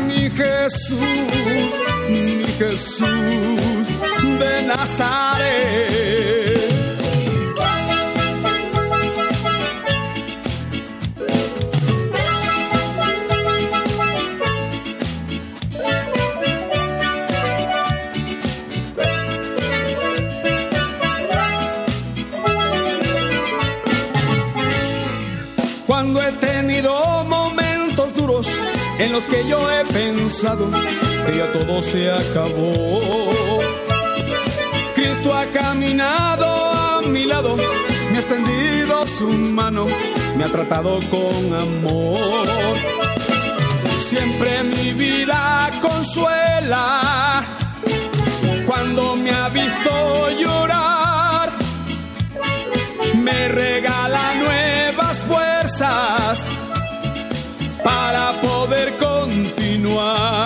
Mi 0.09 0.23
Jesús, 0.41 1.73
mi 2.09 2.45
Jesús 2.59 3.85
de 4.41 4.53
Nazaret. 4.67 5.30
En 29.01 29.13
los 29.13 29.27
que 29.27 29.47
yo 29.49 29.59
he 29.71 29.85
pensado 29.87 30.71
que 31.27 31.37
ya 31.39 31.51
todo 31.53 31.81
se 31.81 32.11
acabó. 32.11 33.01
Cristo 34.95 35.35
ha 35.35 35.45
caminado 35.47 36.47
a 36.47 37.01
mi 37.07 37.25
lado, 37.25 37.57
me 38.11 38.17
ha 38.17 38.21
extendido 38.21 39.07
su 39.07 39.29
mano, 39.29 39.87
me 40.37 40.45
ha 40.45 40.49
tratado 40.49 41.01
con 41.09 41.55
amor. 41.55 42.47
Siempre 44.01 44.63
mi 44.65 44.93
vida 44.93 45.71
consuela 45.81 47.43
cuando 48.67 49.17
me 49.17 49.31
ha 49.31 49.49
visto 49.49 50.31
llorar. 50.39 51.53
Me 53.15 53.49
regala 53.49 54.35
nuevas 54.35 55.19
fuerzas 55.27 56.45
para 57.83 58.33
poder 58.41 58.97
continuar. 58.97 60.40